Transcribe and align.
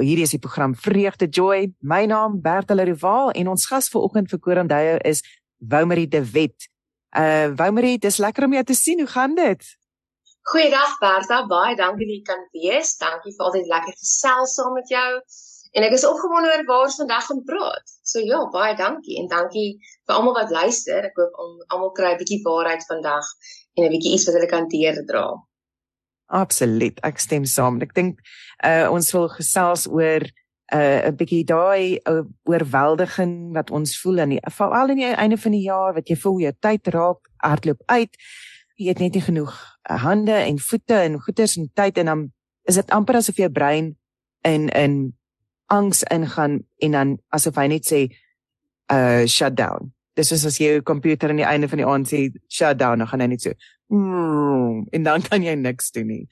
hierdie 0.00 0.24
is 0.26 0.34
die 0.34 0.42
program 0.42 0.74
Vreugde 0.74 1.28
Joy. 1.28 1.72
My 1.80 2.04
naam 2.06 2.40
Bertel 2.42 2.82
Rival 2.84 3.30
en 3.30 3.48
ons 3.52 3.66
gas 3.66 3.88
vanoggend 3.92 4.30
vir 4.30 4.40
Korandae 4.40 4.98
is 5.04 5.22
Woumarie 5.58 6.08
de 6.08 6.22
Wet. 6.32 6.68
Uh 7.16 7.52
Woumarie, 7.58 7.98
dis 7.98 8.18
lekker 8.18 8.44
om 8.48 8.54
jou 8.56 8.64
te 8.64 8.74
sien. 8.74 8.98
Hoe 8.98 9.10
gaan 9.10 9.34
dit? 9.34 9.64
Goeiedag 10.50 10.98
Berta, 11.00 11.46
baie 11.48 11.76
dankie 11.76 12.06
dat 12.06 12.16
jy 12.16 12.22
kan 12.28 12.42
wees. 12.52 12.96
Dankie 13.00 13.32
vir 13.32 13.46
altyd 13.46 13.70
lekker 13.70 13.94
gesels 13.96 14.56
saam 14.58 14.74
met 14.76 14.90
jou. 14.92 15.10
En 15.74 15.86
ek 15.86 15.96
is 15.96 16.04
opgewonde 16.06 16.50
oor 16.52 16.66
waar 16.68 16.84
ons 16.86 16.98
vandag 17.00 17.24
gaan 17.26 17.40
praat. 17.48 17.94
So 18.06 18.20
ja, 18.22 18.42
baie 18.52 18.76
dankie 18.78 19.16
en 19.22 19.30
dankie 19.30 19.70
vir 20.06 20.14
almal 20.18 20.36
wat 20.36 20.52
luister. 20.54 21.08
Ek 21.08 21.16
hoop 21.18 21.40
almal 21.72 21.94
kry 21.96 22.12
'n 22.12 22.20
bietjie 22.20 22.42
waarheid 22.44 22.84
vandag 22.90 23.26
en 23.76 23.84
'n 23.84 23.92
bietjie 23.94 24.14
iets 24.14 24.26
wat 24.28 24.36
hulle 24.38 24.50
kan 24.52 24.68
deurdra. 24.68 25.26
Absoluut, 26.32 26.98
ek 27.04 27.20
stem 27.20 27.44
saam. 27.44 27.80
Ek 27.84 27.92
dink 27.94 28.20
uh 28.64 28.88
ons 28.92 29.10
wil 29.12 29.28
gesels 29.28 29.86
oor 29.90 30.24
uh 30.72 31.00
'n 31.10 31.16
bietjie 31.16 31.44
daai 31.44 32.00
uh, 32.08 32.24
oorweldiging 32.48 33.52
wat 33.52 33.70
ons 33.70 33.98
voel 34.00 34.20
aan 34.20 34.32
die 34.32 34.40
veral 34.50 34.88
aan 34.88 34.96
die 34.96 35.12
einde 35.12 35.36
van 35.36 35.52
die 35.52 35.66
jaar 35.66 35.94
wat 35.94 36.08
jy 36.08 36.16
voel 36.16 36.40
jou 36.40 36.52
tyd 36.60 36.88
raak 36.88 37.28
hardloop 37.44 37.82
uit. 37.86 38.16
Jy 38.76 38.88
het 38.88 38.98
net 38.98 39.14
nie 39.14 39.22
genoeg 39.22 39.52
uh, 39.90 40.00
hande 40.02 40.32
en 40.32 40.58
voete 40.58 40.94
en 40.94 41.20
goeders 41.20 41.56
en 41.56 41.68
tyd 41.74 41.98
en 41.98 42.06
dan 42.06 42.32
is 42.64 42.74
dit 42.74 42.90
amper 42.90 43.16
asof 43.16 43.36
jou 43.36 43.50
brein 43.50 43.96
in 44.42 44.68
in 44.68 45.14
angs 45.66 46.02
ingaan 46.02 46.64
en 46.78 46.90
dan 46.90 47.18
asof 47.28 47.56
hy 47.56 47.66
net 47.66 47.84
sê 47.84 48.08
uh 48.92 49.26
shut 49.26 49.56
down. 49.56 49.92
Dis 50.16 50.28
soos 50.28 50.44
as 50.46 50.58
jy 50.58 50.76
jou 50.76 50.82
komputer 50.82 51.28
aan 51.28 51.40
die 51.42 51.48
einde 51.48 51.68
van 51.68 51.78
die 51.78 51.86
aand 51.86 52.08
sê 52.08 52.30
shut 52.48 52.78
down, 52.78 52.98
dan 52.98 53.08
gaan 53.08 53.20
hy 53.20 53.26
net 53.26 53.42
so 53.42 53.52
en 53.94 55.02
dan 55.02 55.22
kan 55.22 55.42
jy 55.42 55.54
niks 55.54 55.90
doen 55.94 56.06
nie. 56.06 56.26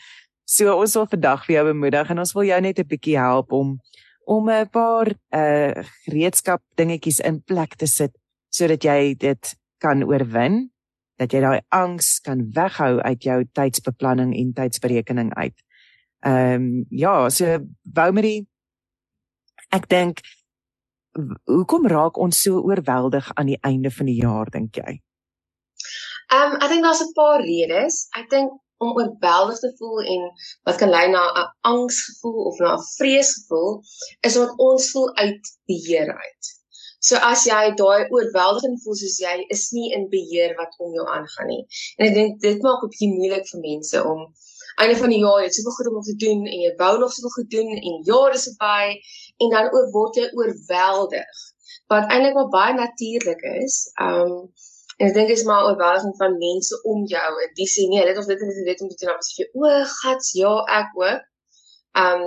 So 0.45 0.75
ons 0.77 0.95
wil 0.99 1.07
vandag 1.07 1.47
vir 1.47 1.55
jou 1.57 1.65
bemoedig 1.71 2.11
en 2.11 2.19
ons 2.19 2.35
wil 2.35 2.49
jou 2.49 2.61
net 2.61 2.79
'n 2.79 2.89
bietjie 2.89 3.19
help 3.19 3.53
om 3.53 3.79
om 4.27 4.51
'n 4.51 4.69
paar 4.69 5.13
uh 5.31 5.83
gereedskap 6.05 6.63
dingetjies 6.77 7.21
in 7.21 7.41
plek 7.41 7.77
te 7.77 7.87
sit 7.87 8.13
sodat 8.51 8.85
jy 8.85 9.15
dit 9.15 9.57
kan 9.79 10.05
oorwin, 10.05 10.71
dat 11.19 11.33
jy 11.33 11.41
daai 11.41 11.61
angs 11.69 12.21
kan 12.21 12.51
weghou 12.55 13.01
uit 13.01 13.23
jou 13.23 13.45
tydsbeplanning 13.53 14.35
en 14.37 14.53
tydsberekening 14.53 15.35
uit. 15.35 15.57
Ehm 16.21 16.55
um, 16.55 16.85
ja, 16.91 17.29
so 17.31 17.59
Woumerie 17.83 18.47
ek 19.73 19.89
dink 19.89 20.21
hoekom 21.49 21.87
raak 21.87 22.19
ons 22.19 22.43
so 22.43 22.61
oorweldig 22.61 23.31
aan 23.35 23.47
die 23.47 23.59
einde 23.61 23.91
van 23.91 24.07
die 24.07 24.21
jaar 24.21 24.51
dink 24.51 24.77
jy? 24.77 25.01
Ehm 26.35 26.53
um, 26.53 26.61
ek 26.65 26.71
dink 26.73 26.85
daar's 26.87 27.05
'n 27.05 27.13
paar 27.21 27.41
redes. 27.45 27.97
Ek 28.21 28.29
dink 28.35 28.51
om 28.85 28.97
oorweldig 28.99 29.59
te 29.63 29.71
voel 29.79 29.99
en 30.15 30.23
wat 30.67 30.79
kan 30.81 30.95
lei 30.97 31.07
na 31.11 31.23
'n 31.41 31.51
angsgevoel 31.73 32.41
of 32.51 32.59
na 32.65 32.71
'n 32.77 32.87
vreesgevoel 32.97 33.73
is 34.29 34.39
wat 34.41 34.57
ons 34.69 34.91
voel 34.93 35.09
uit 35.25 35.43
beheer 35.71 36.09
uit. 36.25 36.45
So 37.07 37.15
as 37.33 37.45
jy 37.51 37.63
daai 37.83 38.01
oorweldiging 38.15 38.77
voel 38.83 38.97
soos 39.03 39.19
jy 39.27 39.37
is 39.57 39.65
nie 39.77 39.89
in 39.97 40.09
beheer 40.15 40.53
wat 40.61 40.75
om 40.85 40.93
jou 40.99 41.07
aangaan 41.17 41.49
nie. 41.53 41.63
En 41.99 42.09
ek 42.09 42.15
dink 42.19 42.41
dit 42.47 42.67
maak 42.67 42.81
dit 42.81 42.89
'n 42.89 42.93
bietjie 42.93 43.13
moeilik 43.19 43.47
vir 43.53 43.63
mense 43.69 44.05
om 44.13 44.21
einde 44.83 44.97
van 45.03 45.11
die 45.15 45.23
jaar 45.25 45.41
jy 45.41 45.49
het 45.49 45.59
soveel 45.59 45.77
goed 45.79 45.89
om 45.93 46.03
te 46.11 46.19
doen 46.25 46.41
en 46.53 46.61
jy 46.67 46.75
wou 46.83 46.95
nog 46.99 47.13
soveel 47.13 47.37
goed 47.37 47.51
doen 47.57 47.71
en 47.89 48.05
jare 48.11 48.39
is 48.41 48.49
verby 48.51 48.85
en 49.43 49.57
dan 49.57 49.73
ook 49.77 49.89
word 49.97 50.21
jy 50.21 50.29
oorweldig. 50.39 51.41
Wat 51.93 52.09
eintlik 52.09 52.39
maar 52.39 52.53
baie 52.59 52.75
natuurlik 52.85 53.43
is. 53.59 53.77
Um 54.09 54.53
En 55.03 55.09
ek 55.09 55.15
dink 55.17 55.31
dit 55.33 55.39
is 55.41 55.47
maar 55.49 55.63
'n 55.63 55.69
oorweldiging 55.69 56.17
van 56.17 56.35
mense 56.39 56.77
om 56.91 56.99
jou. 57.13 57.31
Dis 57.59 57.73
sê 57.75 57.89
nee, 57.91 58.05
dit 58.07 58.19
of 58.19 58.27
dit 58.31 58.41
en 58.41 58.51
dit 58.55 58.67
dit 58.71 58.81
om 58.81 58.89
te 58.89 58.99
doen. 59.01 59.17
As 59.19 59.31
jy 59.37 59.47
o, 59.53 59.71
gats, 60.01 60.29
ja, 60.43 60.53
ek 60.81 60.91
ook. 61.03 61.23
Um 62.05 62.25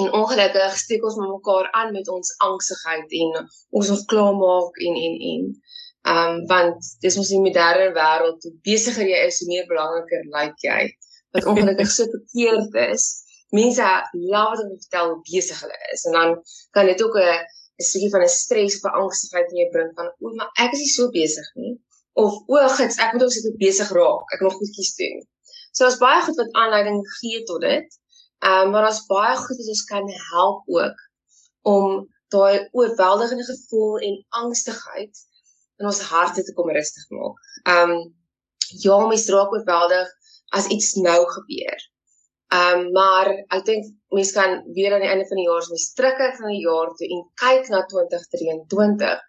en 0.00 0.12
ongelukkig 0.20 0.76
steek 0.80 1.02
ons 1.04 1.18
mekaar 1.20 1.66
aan 1.78 1.92
met 1.92 2.08
ons 2.08 2.28
angsigheid 2.46 3.10
en 3.22 3.34
ons 3.76 3.90
ons 3.94 4.04
klaarmaak 4.12 4.78
en 4.86 4.94
en 5.06 5.18
en 5.32 5.42
um 6.14 6.38
want 6.52 6.88
dis 7.04 7.16
mos 7.20 7.32
die 7.34 7.40
moderne 7.46 7.90
wêreld. 7.98 8.46
Hoe 8.46 8.54
besigger 8.68 9.10
jy 9.12 9.20
is, 9.28 9.40
hoe 9.40 9.50
meer 9.52 9.66
belangriker 9.72 10.24
lyk 10.36 10.64
jy. 10.68 10.80
Wat 11.36 11.50
ongelukkig 11.52 11.92
so 11.92 12.08
verkeerd 12.14 12.80
is. 12.88 13.04
Mense 13.52 13.90
laat 14.32 14.64
om 14.64 14.72
te 14.72 14.80
vertel 14.86 15.12
hoe 15.12 15.24
besig 15.28 15.60
hulle 15.60 15.80
is 15.92 16.06
en 16.08 16.16
dan 16.20 16.38
kan 16.70 16.88
dit 16.88 17.04
ook 17.04 17.20
'n 17.20 17.44
'n 17.80 17.86
stukkie 17.88 18.12
van 18.14 18.24
'n 18.24 18.34
stres 18.42 18.76
of 18.76 18.84
'n 18.90 18.98
angstigheid 19.02 19.50
in 19.50 19.62
jou 19.62 19.70
bring 19.74 19.90
van 19.98 20.12
o, 20.20 20.34
maar 20.38 20.50
ek 20.64 20.72
is 20.72 20.84
nie 20.84 20.94
so 20.98 21.10
besig 21.20 21.48
nie 21.54 21.74
of 22.12 22.32
o, 22.46 22.60
gits, 22.76 22.98
ek 23.00 23.14
moet 23.14 23.24
ook 23.24 23.32
seker 23.32 23.56
besig 23.60 23.90
raak. 23.96 24.32
Ek 24.36 24.42
moet 24.44 24.56
goedjies 24.58 24.94
doen. 24.98 25.20
So 25.72 25.84
daar's 25.84 26.00
baie 26.00 26.22
goed 26.26 26.36
wat 26.36 26.56
aanleiding 26.60 27.00
gee 27.18 27.42
tot 27.48 27.64
dit. 27.64 27.98
Ehm 28.44 28.66
um, 28.66 28.72
maar 28.74 28.84
daar's 28.86 29.06
baie 29.08 29.36
goed 29.36 29.60
wat 29.60 29.70
ons 29.74 29.84
kan 29.88 30.08
help 30.32 30.62
ook 30.78 31.04
om 31.74 32.08
daai 32.34 32.68
oorweldigende 32.72 33.44
gevoel 33.44 33.98
en 34.08 34.18
angstigheid 34.42 35.22
in 35.80 35.86
ons 35.86 36.00
harte 36.10 36.42
te 36.42 36.52
kom 36.56 36.70
rustig 36.70 37.08
maak. 37.16 37.38
Ehm 37.62 37.94
um, 37.94 38.02
ja, 38.84 38.98
mens 39.06 39.28
raak 39.28 39.52
oorweldig 39.52 40.12
as 40.58 40.68
iets 40.76 40.94
nou 40.94 41.20
gebeur. 41.36 41.88
Ehm 42.52 42.78
um, 42.78 42.90
maar 42.92 43.28
ek 43.56 43.64
dink 43.64 43.86
mense 44.12 44.34
kan 44.36 44.58
weer 44.76 44.92
aan 44.92 45.00
die 45.04 45.08
einde 45.08 45.24
van 45.28 45.38
die 45.40 45.46
jaar 45.46 45.64
mens 45.72 45.86
terugkyk 45.96 46.34
van 46.36 46.50
die 46.52 46.60
jaar 46.60 46.90
toe 46.98 47.08
en 47.14 47.22
kyk 47.44 47.70
na 47.72 47.80
2023. 47.92 49.22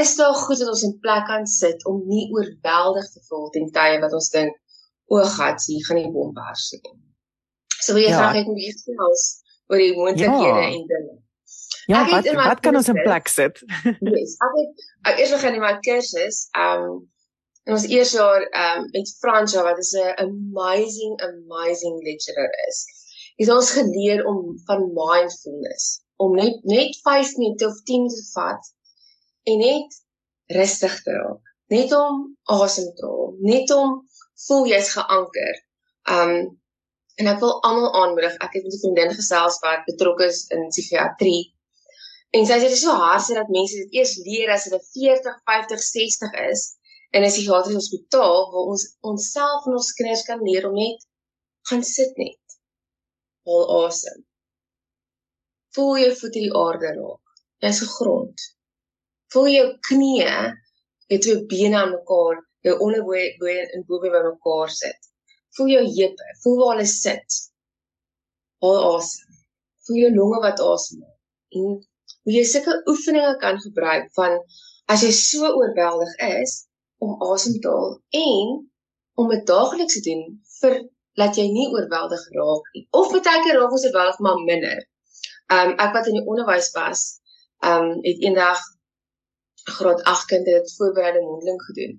Is 0.00 0.16
daar 0.18 0.34
goed 0.34 0.58
wat 0.58 0.72
ons 0.72 0.82
in 0.88 0.98
plek 1.04 1.26
kan 1.30 1.46
sit 1.46 1.84
om 1.90 2.02
nie 2.10 2.26
oorweldig 2.34 3.06
te 3.12 3.22
voel 3.28 3.46
ten 3.54 3.70
tye 3.76 4.00
wat 4.02 4.16
ons 4.18 4.30
dink 4.34 4.58
o, 5.06 5.20
God, 5.36 5.66
hier 5.68 5.86
gaan 5.86 6.00
die 6.00 6.10
bom 6.10 6.32
bars 6.34 6.70
nie. 6.72 6.94
So 7.78 7.94
wil 7.94 8.02
jy 8.02 8.10
ja. 8.10 8.18
graag 8.18 8.40
net 8.40 8.50
meer 8.50 8.74
gesels 8.74 9.24
oor 9.70 9.82
die 9.84 9.94
moontlikhede 9.94 10.64
ja. 10.64 10.68
en 10.72 10.86
dinge. 10.90 11.16
Ja, 11.86 12.04
wat 12.08 12.28
wat 12.40 12.60
kan 12.64 12.76
ons 12.80 12.88
in 12.88 13.00
plek 13.04 13.28
sit? 13.28 13.60
yes, 14.16 14.38
ek 14.46 14.54
het 14.58 14.86
ek 15.10 15.18
eers 15.20 15.34
begin 15.36 15.58
in 15.58 15.66
my 15.66 15.74
kursus, 15.84 16.46
ehm 16.56 16.86
um, 16.88 17.02
In 17.64 17.72
ons 17.72 17.84
eerste 17.88 18.16
jaar 18.20 18.42
ehm 18.44 18.82
um, 18.82 18.88
met 18.92 19.10
Fransja 19.20 19.62
wat 19.64 19.78
is 19.82 19.92
'n 19.98 20.18
amazing 20.24 21.14
amazing 21.26 22.02
lecturer 22.08 22.50
is. 22.68 22.78
Het 23.36 23.52
ons 23.54 23.70
geleer 23.76 24.24
om 24.32 24.58
van 24.66 24.82
mindfulness, 24.98 25.86
om 26.16 26.34
net 26.40 26.64
net 26.72 26.98
5 27.06 27.36
minute 27.36 27.66
of 27.66 27.80
10 27.82 28.02
minute 28.02 28.20
te 28.20 28.32
vat 28.32 28.68
en 29.52 29.58
net 29.58 29.96
rustig 30.58 30.98
te 31.02 31.16
raak. 31.16 31.40
Net 31.76 31.92
om 31.92 32.36
asem 32.42 32.92
te 33.00 33.06
haal, 33.06 33.32
net 33.38 33.70
om 33.70 33.96
voel 34.46 34.68
jy's 34.74 34.92
geanker. 34.98 35.56
Um 36.18 36.36
en 37.22 37.26
ek 37.32 37.40
wil 37.46 37.56
almal 37.62 37.92
aanmoedig. 38.02 38.38
Ek 38.44 38.52
het 38.58 38.64
'n 38.68 38.78
vriendin 38.84 39.16
gesels 39.22 39.58
wat 39.64 39.88
betrokke 39.88 40.28
is 40.34 40.44
in 40.52 40.68
psigiatrie. 40.68 41.44
En 42.36 42.46
sy 42.46 42.56
sê 42.60 42.68
dit 42.68 42.78
is 42.78 42.86
so 42.86 43.02
hard 43.06 43.34
dat 43.40 43.56
mense 43.58 43.76
dit 43.82 44.00
eers 44.00 44.16
leer 44.28 44.50
as 44.50 44.64
hulle 44.68 44.82
40, 44.92 45.42
50, 45.44 45.80
60 45.80 46.40
is 46.50 46.70
in 47.14 47.22
'n 47.22 47.32
psigiatriese 47.32 47.80
hospitaal 47.80 48.38
waar 48.52 48.70
ons 48.72 48.84
onsself 49.10 49.66
en 49.66 49.76
ons 49.80 49.96
kinders 49.98 50.24
kan 50.28 50.40
leer 50.46 50.64
om 50.68 50.74
net 50.84 51.00
gaan 51.68 51.84
sit 51.96 52.16
net. 52.22 52.56
Haal 53.46 53.64
asem. 53.84 54.18
Voel 55.74 55.94
jou 56.02 56.12
voete 56.20 56.42
die 56.46 56.56
aarde 56.64 56.90
raak. 56.98 57.36
Jy's 57.64 57.80
gegrond. 57.84 58.44
Voel 59.32 59.48
jou 59.52 59.66
knieë, 59.88 60.34
jou 61.12 61.20
twee 61.26 61.46
bene 61.52 61.80
aan 61.80 61.94
mekaar, 61.94 62.42
jou 62.66 62.74
onderbeen 62.86 63.72
en 63.76 63.86
bowe 63.88 64.12
by 64.16 64.22
mekaar 64.28 64.74
sit. 64.82 65.10
Voel 65.56 65.72
jou 65.76 65.86
heupe, 65.96 66.28
voel 66.42 66.60
waar 66.60 66.74
hulle 66.74 66.90
sit. 66.90 67.40
Haal 68.64 68.84
asem. 68.90 69.40
Voel 69.86 70.00
jou 70.02 70.12
longe 70.18 70.44
wat 70.44 70.62
asemhaal. 70.66 71.16
En 71.54 71.66
hoe 72.24 72.36
jy 72.36 72.44
sulke 72.48 72.76
oefeninge 72.90 73.34
kan 73.42 73.60
gebruik 73.62 74.06
van 74.18 74.38
as 74.92 75.04
jy 75.04 75.12
so 75.16 75.50
oorweldig 75.58 76.14
is, 76.28 76.63
om 77.04 77.22
asem 77.32 77.58
te 77.60 77.70
haal 77.74 77.94
en 78.20 78.54
om 79.22 79.30
dit 79.30 79.46
daagliks 79.50 79.96
te 79.96 80.02
doen 80.08 80.22
vir 80.60 80.78
laat 81.20 81.38
jy 81.38 81.46
nie 81.50 81.68
oorweldig 81.70 82.22
raak 82.34 82.70
nie. 82.74 82.86
Of 82.90 83.12
baie 83.14 83.42
keer 83.44 83.58
raak 83.60 83.74
ons 83.76 83.86
oorweldig 83.86 84.20
maar 84.26 84.40
minder. 84.48 84.80
Um 85.56 85.76
ek 85.84 85.92
wat 85.96 86.08
in 86.10 86.18
die 86.18 86.26
onderwys 86.26 86.70
was, 86.74 87.04
um 87.70 87.92
het 88.06 88.24
eendag 88.26 88.62
graad 89.78 90.02
8 90.10 90.28
kind 90.32 90.48
dit 90.48 90.74
voorbereiding 90.78 91.24
mondeling 91.24 91.60
gedoen. 91.68 91.96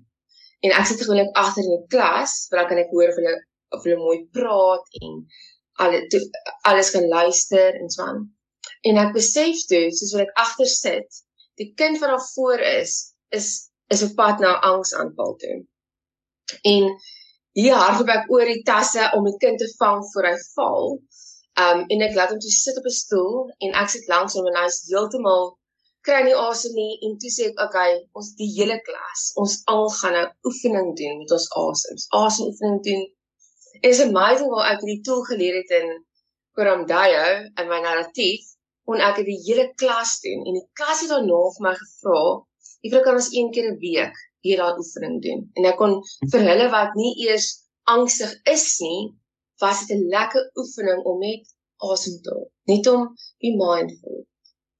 En 0.64 0.74
ek 0.80 0.88
sit 0.90 1.02
gewoonlik 1.02 1.32
agter 1.36 1.64
in 1.64 1.74
die 1.76 1.90
klas, 1.92 2.36
waar 2.52 2.68
kan 2.68 2.80
ek 2.82 2.92
hoor 2.94 3.10
of 3.12 3.20
hulle 3.20 3.36
of 3.74 3.84
hulle 3.84 3.98
mooi 4.00 4.18
praat 4.32 4.98
en 5.00 5.22
alles 5.82 6.28
alles 6.68 6.90
kan 6.94 7.08
luister 7.08 7.80
en 7.80 7.90
so 7.90 8.04
aan. 8.04 8.22
En 8.88 9.00
ek 9.02 9.14
besef 9.16 9.64
toe, 9.70 9.88
soos 9.92 10.14
wat 10.16 10.26
ek 10.26 10.38
agter 10.44 10.70
sit, 10.70 11.22
die 11.60 11.72
kind 11.80 11.98
wat 12.00 12.12
daar 12.12 12.26
voor 12.34 12.62
is, 12.62 12.94
is 13.34 13.65
is 13.94 14.02
op 14.06 14.14
pad 14.14 14.38
na 14.38 14.52
angsaanval 14.70 15.34
toe. 15.42 15.58
En 16.62 16.88
hier 17.58 17.74
hardloop 17.74 18.10
ek 18.14 18.32
oor 18.34 18.48
die 18.50 18.62
tasse 18.70 19.10
om 19.16 19.26
die 19.28 19.36
kind 19.42 19.58
te 19.62 19.68
vang 19.80 20.02
voor 20.12 20.28
hy 20.30 20.34
val. 20.54 20.96
Um 21.66 21.84
en 21.92 22.04
ek 22.06 22.16
laat 22.18 22.34
hom 22.34 22.40
toe 22.42 22.54
sit 22.54 22.78
op 22.80 22.88
'n 22.90 22.96
stoel 23.02 23.36
en 23.64 23.78
ek 23.82 23.92
sit 23.94 24.08
langs 24.12 24.34
hom 24.38 24.48
en 24.50 24.58
hy's 24.62 24.82
heeltemal 24.90 25.54
kry 26.06 26.22
nie 26.24 26.38
asem 26.48 26.74
nie 26.80 26.98
en 27.06 27.14
toe 27.22 27.30
sê 27.36 27.46
ek 27.50 27.62
okay, 27.66 27.92
ons 28.18 28.28
die 28.40 28.50
hele 28.56 28.76
klas, 28.88 29.22
ons 29.42 29.54
al 29.72 29.88
gaan 29.98 30.14
'n 30.14 30.18
nou 30.18 30.26
oefening 30.50 30.90
doen 31.00 31.16
met 31.22 31.32
ons 31.38 31.48
asem. 31.62 31.96
Asem 32.22 32.50
oefening 32.50 32.82
doen. 32.88 33.02
Is 33.90 34.04
amazing 34.08 34.50
hoe 34.52 34.66
ek 34.72 34.82
hierdie 34.82 35.02
tool 35.08 35.22
geleer 35.30 35.56
het 35.60 35.72
in 35.80 35.88
Koramdayo 36.56 37.24
in 37.60 37.66
my 37.72 37.80
narratief 37.86 38.44
kon 38.86 39.02
ek 39.02 39.18
die 39.26 39.40
hele 39.46 39.66
klas 39.80 40.12
doen 40.24 40.44
en 40.46 40.58
die 40.58 40.68
klas 40.78 41.02
het 41.02 41.10
daarna 41.12 41.40
vir 41.56 41.64
my 41.66 41.74
gevra, 41.80 42.20
"Juffrou, 42.86 43.02
kan 43.04 43.18
ons 43.18 43.28
een 43.34 43.50
keer 43.52 43.70
'n 43.72 43.78
week 43.82 44.16
hier 44.46 44.62
daai 44.62 44.78
oefening 44.78 45.20
doen?" 45.22 45.46
En 45.54 45.64
ek 45.72 45.76
kon 45.76 46.00
vir 46.32 46.40
hulle 46.50 46.70
wat 46.70 46.94
nie 46.94 47.14
eers 47.26 47.48
angstig 47.84 48.32
is 48.52 48.78
nie, 48.80 49.14
was 49.60 49.86
dit 49.86 49.96
'n 49.96 50.08
lekker 50.08 50.50
oefening 50.56 51.02
om 51.04 51.18
net 51.20 51.46
asem 51.92 52.20
te 52.22 52.30
haal, 52.30 52.50
net 52.66 52.86
om 52.86 53.08
be 53.40 53.50
mindful. 53.56 54.26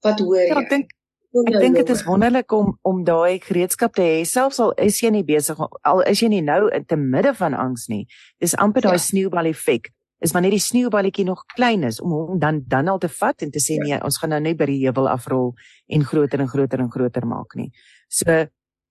Wat 0.02 0.20
hoor 0.20 0.46
ja, 0.46 0.54
jy? 0.54 0.62
Ek 0.62 0.70
dink 0.70 0.92
ek 1.36 1.60
dink 1.60 1.76
dit 1.76 1.90
is 1.90 2.04
wonderlik 2.04 2.52
om 2.52 2.78
om 2.82 3.04
daai 3.04 3.38
gereedskap 3.44 3.94
te 3.94 4.02
hê 4.02 4.24
selfs 4.24 4.60
al 4.60 4.72
is 4.80 5.00
jy 5.02 5.10
nie 5.10 5.24
besig 5.24 5.58
al 5.82 6.00
is 6.00 6.22
jy 6.22 6.28
nie 6.32 6.40
nou 6.40 6.70
in 6.72 6.84
te 6.84 6.96
midde 6.96 7.34
van 7.34 7.54
angs 7.54 7.88
nie. 7.88 8.06
Dis 8.40 8.56
amper 8.56 8.82
daai 8.82 8.96
ja. 8.96 9.04
sneeubal 9.10 9.52
effek 9.52 9.92
is 10.24 10.32
wanneer 10.32 10.54
die 10.56 10.62
sneeuballetjie 10.62 11.26
nog 11.28 11.44
klein 11.54 11.84
is 11.84 12.00
om 12.00 12.10
hom 12.10 12.38
dan 12.40 12.62
dan 12.66 12.88
al 12.88 12.98
te 12.98 13.08
vat 13.08 13.42
en 13.42 13.50
te 13.52 13.60
sê 13.60 13.76
nee, 13.82 13.98
ons 14.04 14.16
gaan 14.18 14.32
nou 14.32 14.40
net 14.40 14.56
by 14.56 14.68
die 14.70 14.80
heuwel 14.86 15.10
afrol 15.12 15.52
en 15.92 16.04
groter 16.04 16.40
en 16.40 16.48
groter 16.48 16.80
en 16.80 16.90
groter 16.90 17.26
maak 17.28 17.56
nie. 17.60 17.68
So 18.08 18.46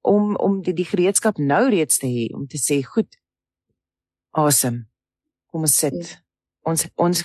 om 0.06 0.36
om 0.36 0.60
die, 0.62 0.74
die 0.74 0.88
gereedskap 0.88 1.40
nou 1.42 1.64
reeds 1.70 1.98
te 2.02 2.10
hê 2.10 2.28
om 2.36 2.48
te 2.48 2.62
sê 2.62 2.82
goed. 2.86 3.10
Awesome. 4.36 4.86
Kom 5.52 5.66
ons 5.66 5.78
sit. 5.80 5.96
Ja. 5.96 6.22
Ons 6.70 6.88
ons 6.96 7.24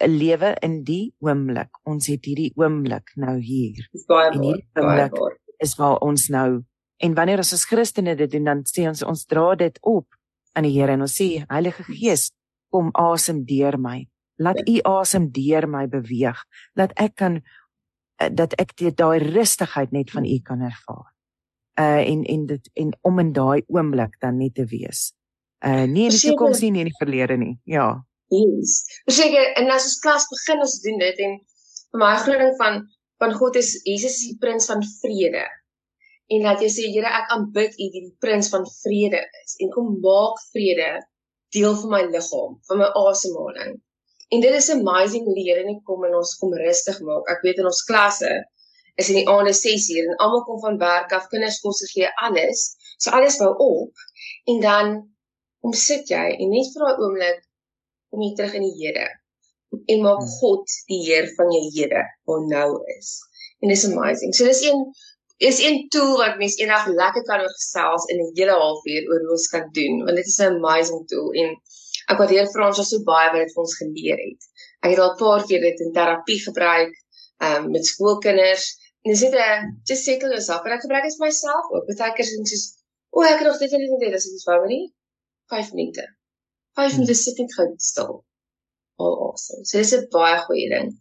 'n 0.00 0.10
lewe 0.10 0.54
in 0.62 0.82
die 0.84 1.14
oomblik. 1.24 1.70
Ons 1.84 2.06
het 2.06 2.24
hierdie 2.24 2.52
oomblik 2.56 3.12
nou 3.16 3.38
hier. 3.40 3.88
Dis 3.92 4.04
baie 4.08 4.32
mooi. 4.36 5.34
Is 5.58 5.76
waar 5.76 5.98
ons 6.04 6.28
nou 6.28 6.64
en 6.98 7.14
wanneer 7.14 7.38
ons 7.38 7.52
as 7.52 7.64
Christene 7.64 8.16
dit 8.16 8.30
doen 8.30 8.44
dan 8.44 8.62
sê 8.68 8.88
ons 8.88 9.02
ons 9.02 9.26
dra 9.26 9.54
dit 9.54 9.78
op 9.82 10.06
aan 10.56 10.64
die 10.64 10.72
Here 10.72 10.92
en 10.92 11.04
ons 11.04 11.16
sê 11.16 11.44
Heilige 11.48 11.84
Gees 11.84 12.30
kom 12.72 12.90
asem 12.92 13.44
deur 13.44 13.78
my. 13.78 14.06
Laat 14.38 14.60
u 14.68 14.80
asem 14.84 15.30
deur 15.32 15.66
my 15.68 15.86
beweeg. 15.88 16.36
Laat 16.76 16.92
ek 17.00 17.16
kan 17.16 17.40
eh, 18.20 18.30
dat 18.30 18.52
ek 18.60 18.76
daai 18.96 19.18
rustigheid 19.18 19.92
net 19.92 20.10
van 20.10 20.24
u 20.24 20.38
kan 20.44 20.60
ervaar. 20.60 21.15
Uh 21.76 22.00
en 22.00 22.24
en 22.24 22.46
dit 22.48 22.70
en 22.82 22.92
om 23.08 23.18
in 23.20 23.32
daai 23.36 23.62
oomblik 23.68 24.16
dan 24.20 24.38
net 24.40 24.54
te 24.54 24.64
wees. 24.70 25.10
Uh 25.60 25.84
nie 25.84 26.06
in 26.08 26.14
die 26.14 26.22
toekoms 26.30 26.62
nie, 26.64 26.70
nie 26.72 26.84
in 26.86 26.90
die 26.90 27.00
verlede 27.00 27.36
nie. 27.36 27.56
Ja. 27.64 27.88
Yes. 28.32 28.78
Verseker 29.04 29.52
en 29.60 29.70
as 29.74 29.88
ons 29.90 29.98
klas 30.04 30.24
begin 30.32 30.64
ons 30.64 30.78
doen 30.84 30.98
dit 31.04 31.20
en 31.26 31.36
vir 31.92 32.02
my 32.02 32.14
groting 32.24 32.54
van 32.60 32.80
van 33.22 33.32
God 33.36 33.56
is 33.60 33.74
Jesus 33.84 34.16
is 34.16 34.24
die 34.30 34.38
prins 34.40 34.68
van 34.70 34.82
vrede. 35.02 35.44
En 36.32 36.42
laat 36.48 36.62
jy 36.64 36.70
sê 36.72 36.88
Here 36.94 37.12
ek 37.20 37.30
aanbid 37.36 37.76
U 37.76 37.90
die 37.94 38.08
prins 38.24 38.50
van 38.52 38.66
vrede 38.80 39.20
is 39.44 39.56
en 39.62 39.70
kom 39.76 39.94
maak 40.04 40.40
vrede 40.52 40.90
deel 41.54 41.76
van 41.82 41.92
my 41.92 42.02
liggaam, 42.10 42.56
van 42.68 42.82
my 42.82 42.88
asemhaling. 43.06 43.76
En 44.34 44.42
dit 44.42 44.54
is 44.58 44.72
amazing 44.74 45.24
hoe 45.28 45.36
die 45.36 45.46
Here 45.46 45.64
net 45.68 45.84
kom 45.86 46.04
en 46.08 46.16
ons 46.18 46.34
kom 46.40 46.56
rustig 46.58 46.98
maak. 47.06 47.28
Ek 47.30 47.44
weet 47.46 47.62
in 47.62 47.70
ons 47.70 47.84
klasse 47.86 48.32
is 49.00 49.10
in 49.12 49.20
die 49.20 49.28
aande 49.28 49.52
6 49.52 49.88
uur 49.94 50.08
en 50.10 50.20
almal 50.24 50.44
kom 50.48 50.60
van 50.60 50.78
werk 50.80 51.12
af, 51.12 51.28
kinders 51.32 51.60
kos 51.60 51.82
gee 51.92 52.08
alles. 52.28 52.64
So 52.98 53.12
alles 53.16 53.36
wou 53.42 53.52
op 53.64 54.06
en 54.52 54.60
dan 54.60 54.94
kom 55.60 55.72
sit 55.76 56.08
jy 56.12 56.26
en 56.40 56.52
net 56.54 56.72
vir 56.72 56.84
daai 56.84 57.02
oomblik 57.04 57.40
kom 58.10 58.22
jy 58.24 58.32
terug 58.38 58.54
in 58.60 58.66
die 58.68 58.76
Here 58.80 59.08
en 59.92 60.04
maak 60.04 60.22
hmm. 60.22 60.32
God 60.38 60.76
die 60.90 61.02
Heer 61.08 61.28
van 61.36 61.52
jou 61.52 61.64
Here 61.74 62.04
wat 62.30 62.48
nou 62.52 62.68
is. 62.96 63.12
En 63.60 63.72
dis 63.72 63.84
amazing. 63.88 64.32
So 64.36 64.48
dis 64.48 64.62
een 64.64 64.86
is 65.38 65.58
'n 65.60 65.88
tool 65.92 66.16
wat 66.16 66.38
mens 66.40 66.56
eendag 66.56 66.86
lekker 66.86 67.24
kan 67.28 67.42
gesels 67.44 68.04
in 68.12 68.20
'n 68.20 68.32
hele 68.38 68.54
halfuur 68.62 69.02
oor 69.10 69.20
hoe 69.24 69.34
ons 69.36 69.48
kan 69.54 69.66
doen 69.78 70.04
want 70.04 70.16
dit 70.16 70.26
is 70.26 70.38
'n 70.40 70.56
amazing 70.56 71.02
tool 71.12 71.28
en 71.42 71.50
ek 72.10 72.18
waardeer 72.18 72.48
Frans 72.54 72.80
so 72.88 73.02
baie 73.12 73.28
wat 73.32 73.42
dit 73.44 73.52
vir 73.54 73.62
ons 73.66 73.76
geleer 73.82 74.18
het. 74.28 74.42
Ek 74.84 74.90
het 74.92 75.00
al 75.04 75.12
'n 75.12 75.20
paar 75.24 75.42
keer 75.48 75.60
dit 75.60 75.80
in 75.84 75.92
terapie 75.92 76.40
gebruik 76.48 76.92
um, 77.46 77.70
met 77.74 77.84
skoolkinders 77.92 78.66
dis 79.12 79.22
net 79.22 79.34
'n 79.34 79.82
just 79.88 80.04
settle 80.04 80.30
yourself 80.34 80.64
en 80.64 80.72
ek 80.72 80.84
gebruik 80.84 81.04
dit 81.04 81.16
vir 81.18 81.26
myself 81.26 81.66
ook. 81.70 81.86
Baie 81.86 81.96
sê 81.96 82.04
ek 82.10 82.48
soos 82.50 82.66
o, 83.10 83.22
ek 83.22 83.38
het 83.40 83.48
nog 83.48 83.58
dit 83.58 83.72
en 83.72 83.80
dit 83.80 83.92
en 83.96 84.00
dit 84.04 84.14
as 84.14 84.26
ek 84.26 84.32
dis 84.36 84.46
wou 84.46 84.66
nie 84.66 84.84
5 85.52 85.72
minute. 85.72 86.04
5 86.76 86.98
minute 86.98 87.14
sit 87.14 87.38
ek 87.40 87.52
gou 87.56 87.68
stil. 87.78 88.24
Al 88.98 89.14
awesome. 89.28 89.64
So 89.64 89.78
dis 89.78 89.94
'n 89.94 90.08
baie 90.10 90.38
goeie 90.46 90.68
ding. 90.70 90.92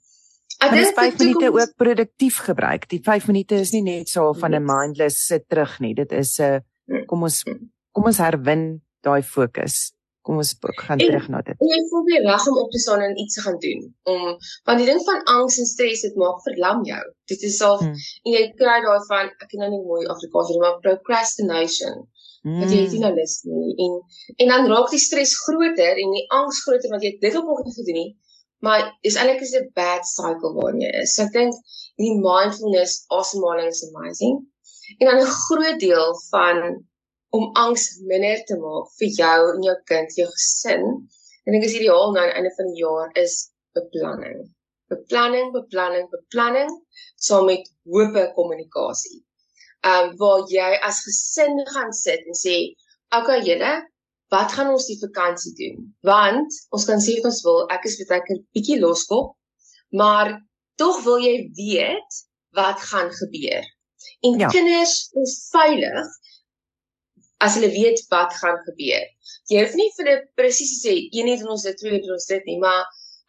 Ek 0.62 0.72
dink 0.72 0.96
5 0.96 1.20
minute 1.20 1.52
ook 1.52 1.76
produktief 1.76 2.38
gebruik. 2.46 2.88
Die 2.90 3.02
5 3.04 3.28
minute 3.28 3.56
is 3.56 3.72
nie 3.72 3.82
net 3.82 4.10
so 4.10 4.34
van 4.34 4.56
'n 4.56 4.66
mindless 4.66 5.26
sit 5.28 5.50
terug 5.50 5.80
nie. 5.80 5.94
Dit 5.94 6.12
is 6.12 6.40
'n 6.40 6.62
uh, 6.90 7.06
kom 7.08 7.24
ons 7.24 7.44
kom 7.92 8.06
ons 8.06 8.18
herwin 8.18 8.82
daai 9.02 9.24
fokus. 9.24 9.95
Kom 10.26 10.40
ons 10.42 10.52
gaan 10.60 10.98
en, 10.98 11.06
terug 11.06 11.28
na 11.30 11.42
dit. 11.46 11.60
En 11.62 11.72
jy 11.72 11.80
voel 11.92 12.04
weer 12.10 12.24
reg 12.26 12.48
om 12.50 12.58
op 12.64 12.72
te 12.74 12.82
staan 12.82 13.04
en 13.06 13.20
iets 13.24 13.38
te 13.38 13.44
gaan 13.46 13.60
doen. 13.66 13.86
Om 14.14 14.24
want 14.68 14.82
die 14.82 14.88
ding 14.90 15.04
van 15.10 15.22
angs 15.36 15.60
en 15.62 15.70
stres 15.70 16.02
dit 16.08 16.18
maak 16.22 16.42
verlam 16.48 16.82
jou. 16.90 17.04
Dit 17.32 17.46
is 17.50 17.62
al 17.68 17.78
hmm. 17.84 18.04
en 18.24 18.38
jy 18.38 18.44
kry 18.62 18.80
daai 18.88 19.06
van 19.12 19.30
ek 19.30 19.48
ken 19.52 19.64
nou 19.64 19.72
nie 19.76 19.84
mooi 19.86 20.02
Afrikaans 20.16 20.52
nie, 20.52 20.60
maar 20.64 20.82
procrastination. 20.88 22.04
Hmm. 22.42 22.60
Dat 22.62 22.74
jy 22.74 22.82
dit 22.90 23.02
nou 23.06 23.14
lus 23.14 23.40
nie 23.50 23.78
en 23.86 23.96
en 24.42 24.54
dan 24.54 24.70
raak 24.74 24.92
die 24.94 25.02
stres 25.02 25.38
groter 25.46 26.02
en 26.02 26.18
die 26.18 26.26
angs 26.40 26.62
groter 26.66 26.94
want 26.94 27.06
jy 27.06 27.16
dit 27.22 27.38
op 27.38 27.48
nog 27.50 27.64
nie 27.66 27.78
gedoen 27.78 28.02
nie 28.02 28.12
maar 28.66 28.98
is 29.02 29.16
eintlik 29.20 29.42
is 29.46 29.54
'n 29.60 29.72
bad 29.80 30.04
cycle 30.18 30.54
waarin 30.58 30.82
jy 30.86 30.92
is. 31.02 31.14
So 31.14 31.24
ek 31.28 31.34
dink 31.38 31.54
die 32.02 32.14
mindfulness 32.30 32.94
asemhaling 33.20 33.70
is 33.74 33.86
amazing. 33.90 34.36
En 35.00 35.06
dan 35.08 35.22
'n 35.22 35.36
groot 35.46 35.80
deel 35.80 36.10
van 36.32 36.58
om 37.36 37.50
angs 37.62 37.86
minder 38.10 38.42
te 38.50 38.58
maak 38.62 38.92
vir 39.00 39.12
jou 39.20 39.40
en 39.54 39.64
jou 39.68 39.76
kind, 39.92 40.18
jou 40.20 40.28
gesin. 40.32 40.86
En 41.46 41.58
ek 41.58 41.68
is 41.68 41.78
ideaal 41.80 42.14
nou 42.16 42.24
aan 42.24 42.32
die 42.32 42.38
einde 42.40 42.54
van 42.58 42.72
die 42.72 42.82
jaar 42.82 43.12
is 43.22 43.36
beplanning. 43.78 44.44
Beplanning, 44.94 45.52
beplanning, 45.56 46.08
beplanning 46.14 46.72
saam 47.28 47.50
met 47.50 47.68
hoop 47.92 48.18
kommunikasie. 48.38 49.22
Ehm 49.86 50.12
um, 50.12 50.16
waar 50.22 50.46
jy 50.50 50.70
as 50.88 51.04
gesin 51.06 51.60
gaan 51.74 51.92
sit 51.94 52.24
en 52.26 52.38
sê, 52.38 52.56
"Oké, 53.14 53.20
okay, 53.20 53.42
julle, 53.50 53.74
wat 54.34 54.54
gaan 54.56 54.72
ons 54.74 54.88
die 54.90 54.98
vakansie 55.00 55.54
doen? 55.60 55.82
Want 56.08 56.60
ons 56.76 56.86
kan 56.90 57.02
sê 57.04 57.18
ons 57.24 57.42
wil, 57.46 57.66
ek 57.76 57.86
is 57.90 57.98
baie 58.10 58.24
keer 58.28 58.42
bietjie 58.58 58.80
loskop, 58.82 59.36
maar 59.92 60.34
tog 60.82 61.04
wil 61.06 61.22
jy 61.24 61.36
weet 61.58 62.22
wat 62.58 62.82
gaan 62.90 63.12
gebeur. 63.20 63.64
En 64.26 64.40
ja. 64.40 64.50
kinders 64.54 64.96
is 65.22 65.36
veilig 65.52 66.08
as 67.46 67.58
hulle 67.58 67.72
weet 67.74 68.02
wat 68.14 68.34
gaan 68.42 68.60
gebeur. 68.68 69.06
Jy 69.52 69.62
hoef 69.62 69.76
nie 69.80 69.90
vir 69.98 70.08
hulle 70.10 70.22
presies 70.40 70.74
te 70.76 70.88
sê 70.88 70.96
een 71.14 71.30
het 71.32 71.46
ons 71.46 71.66
dit, 71.68 71.78
twee 71.82 71.98
het 71.98 72.10
ons 72.18 72.28
dit 72.32 72.50
nie, 72.50 72.60
maar 72.64 72.84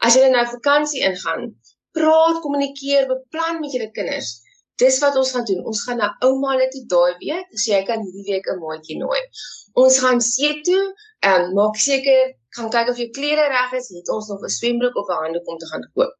as 0.06 0.16
jy 0.16 0.28
nou 0.32 0.44
vakansie 0.52 1.04
ingaan, 1.08 1.50
praat, 1.96 2.40
kommunikeer, 2.44 3.08
beplan 3.10 3.60
met 3.62 3.76
julle 3.76 3.90
kinders. 3.96 4.34
Dis 4.80 4.98
wat 5.00 5.16
ons 5.16 5.30
gaan 5.32 5.46
doen. 5.48 5.62
Ons 5.70 5.82
gaan 5.86 6.00
na 6.02 6.10
ouma 6.26 6.52
hulle 6.52 6.66
toe 6.72 6.82
daai 6.92 7.16
week, 7.22 7.52
so 7.56 7.72
jy 7.72 7.82
kan 7.88 8.02
hierdie 8.04 8.26
week 8.28 8.48
'n 8.52 8.60
maatjie 8.60 8.98
nooi. 9.00 9.20
Ons 9.82 9.98
gaan 10.04 10.20
see 10.20 10.60
toe 10.68 10.82
en 11.30 11.46
um, 11.46 11.54
maak 11.58 11.80
seker 11.80 12.34
gaan 12.56 12.70
kyk 12.74 12.92
of 12.92 13.00
jou 13.00 13.08
klere 13.18 13.48
reg 13.52 13.72
is, 13.80 13.88
het 13.96 14.12
ons 14.16 14.28
nog 14.32 14.44
'n 14.44 14.52
swembroek 14.58 14.96
of 15.00 15.08
'n 15.08 15.22
handdoek 15.24 15.48
om 15.52 15.58
te 15.58 15.68
gaan 15.72 15.84
koop. 15.94 16.14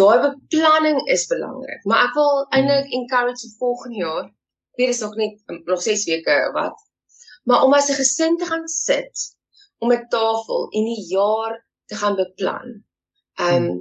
Daai 0.00 0.18
beplanning 0.26 1.00
is 1.14 1.26
belangrik, 1.32 1.80
maar 1.84 2.04
ek 2.08 2.14
wil 2.18 2.46
eintlik 2.56 2.92
encourage 2.98 3.42
vir 3.46 3.56
volgende 3.58 3.98
jaar. 4.06 4.26
Hier 4.78 4.88
is 4.88 5.02
nog 5.04 5.14
net 5.22 5.34
um, 5.46 5.62
nog 5.64 5.82
6 5.82 6.04
weke 6.10 6.36
wat. 6.58 6.89
Maar 7.50 7.64
om 7.66 7.74
as 7.74 7.90
'n 7.90 7.98
gesin 8.02 8.36
te 8.38 8.46
gaan 8.50 8.66
sit 8.68 9.24
om 9.82 9.92
'n 9.92 10.06
tafel 10.16 10.68
en 10.76 10.84
die 10.92 11.04
jaar 11.16 11.52
te 11.90 11.96
gaan 12.00 12.16
beplan. 12.22 12.68
Ehm 13.44 13.64
um, 13.64 13.78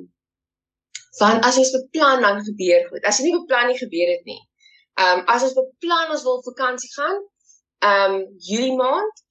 want 1.20 1.46
as 1.48 1.58
jy 1.60 1.66
beplan 1.78 2.22
dan 2.26 2.44
gebeur 2.50 2.88
goed. 2.90 3.04
As 3.10 3.18
jy 3.18 3.26
nie 3.26 3.40
beplan 3.40 3.68
nie 3.70 3.82
gebeur 3.86 4.12
dit 4.16 4.26
nie. 4.32 4.42
Ehm 5.02 5.20
um, 5.20 5.26
as 5.34 5.46
ons 5.48 5.58
beplan 5.62 6.14
ons 6.16 6.26
wil 6.28 6.42
vakansie 6.52 6.92
gaan, 6.98 7.18
ehm 7.90 8.16
um, 8.16 8.24
Julie 8.48 8.76
maand, 8.84 9.24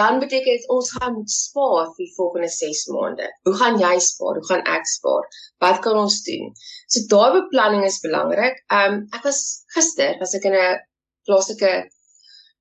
dan 0.00 0.18
beteken 0.24 0.52
dit 0.56 0.68
ons 0.76 0.92
gaan 0.96 1.14
moet 1.16 1.32
spaar 1.32 1.86
vir 1.94 2.04
die 2.04 2.14
volgende 2.16 2.48
6 2.52 2.86
maande. 2.94 3.28
Hoe 3.48 3.56
gaan 3.60 3.78
jy 3.80 3.94
spaar? 4.08 4.40
Hoe 4.40 4.48
gaan 4.50 4.64
ek 4.76 4.86
spaar? 4.92 5.28
Wat 5.64 5.78
kan 5.86 6.00
ons 6.04 6.18
doen? 6.28 6.52
So 6.92 7.06
daai 7.12 7.38
beplanning 7.40 7.84
is 7.90 8.00
belangrik. 8.04 8.60
Ehm 8.66 8.98
um, 8.98 9.04
ek 9.16 9.24
was 9.30 9.40
gister 9.76 10.18
was 10.20 10.36
ek 10.38 10.50
in 10.50 10.58
'n 10.62 10.80
plaaslike 11.28 11.72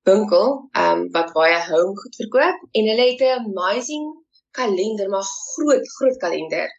winkel 0.06 0.70
um, 0.82 1.08
wat 1.16 1.34
baie 1.34 1.60
home 1.70 1.96
goed 2.02 2.16
verkoop 2.22 2.66
en 2.72 2.90
hulle 2.92 3.08
het 3.12 3.22
'n 3.22 3.46
amazing 3.50 4.06
kalender, 4.52 5.10
maar 5.10 5.28
groot 5.54 5.88
groot 5.98 6.18
kalender 6.18 6.70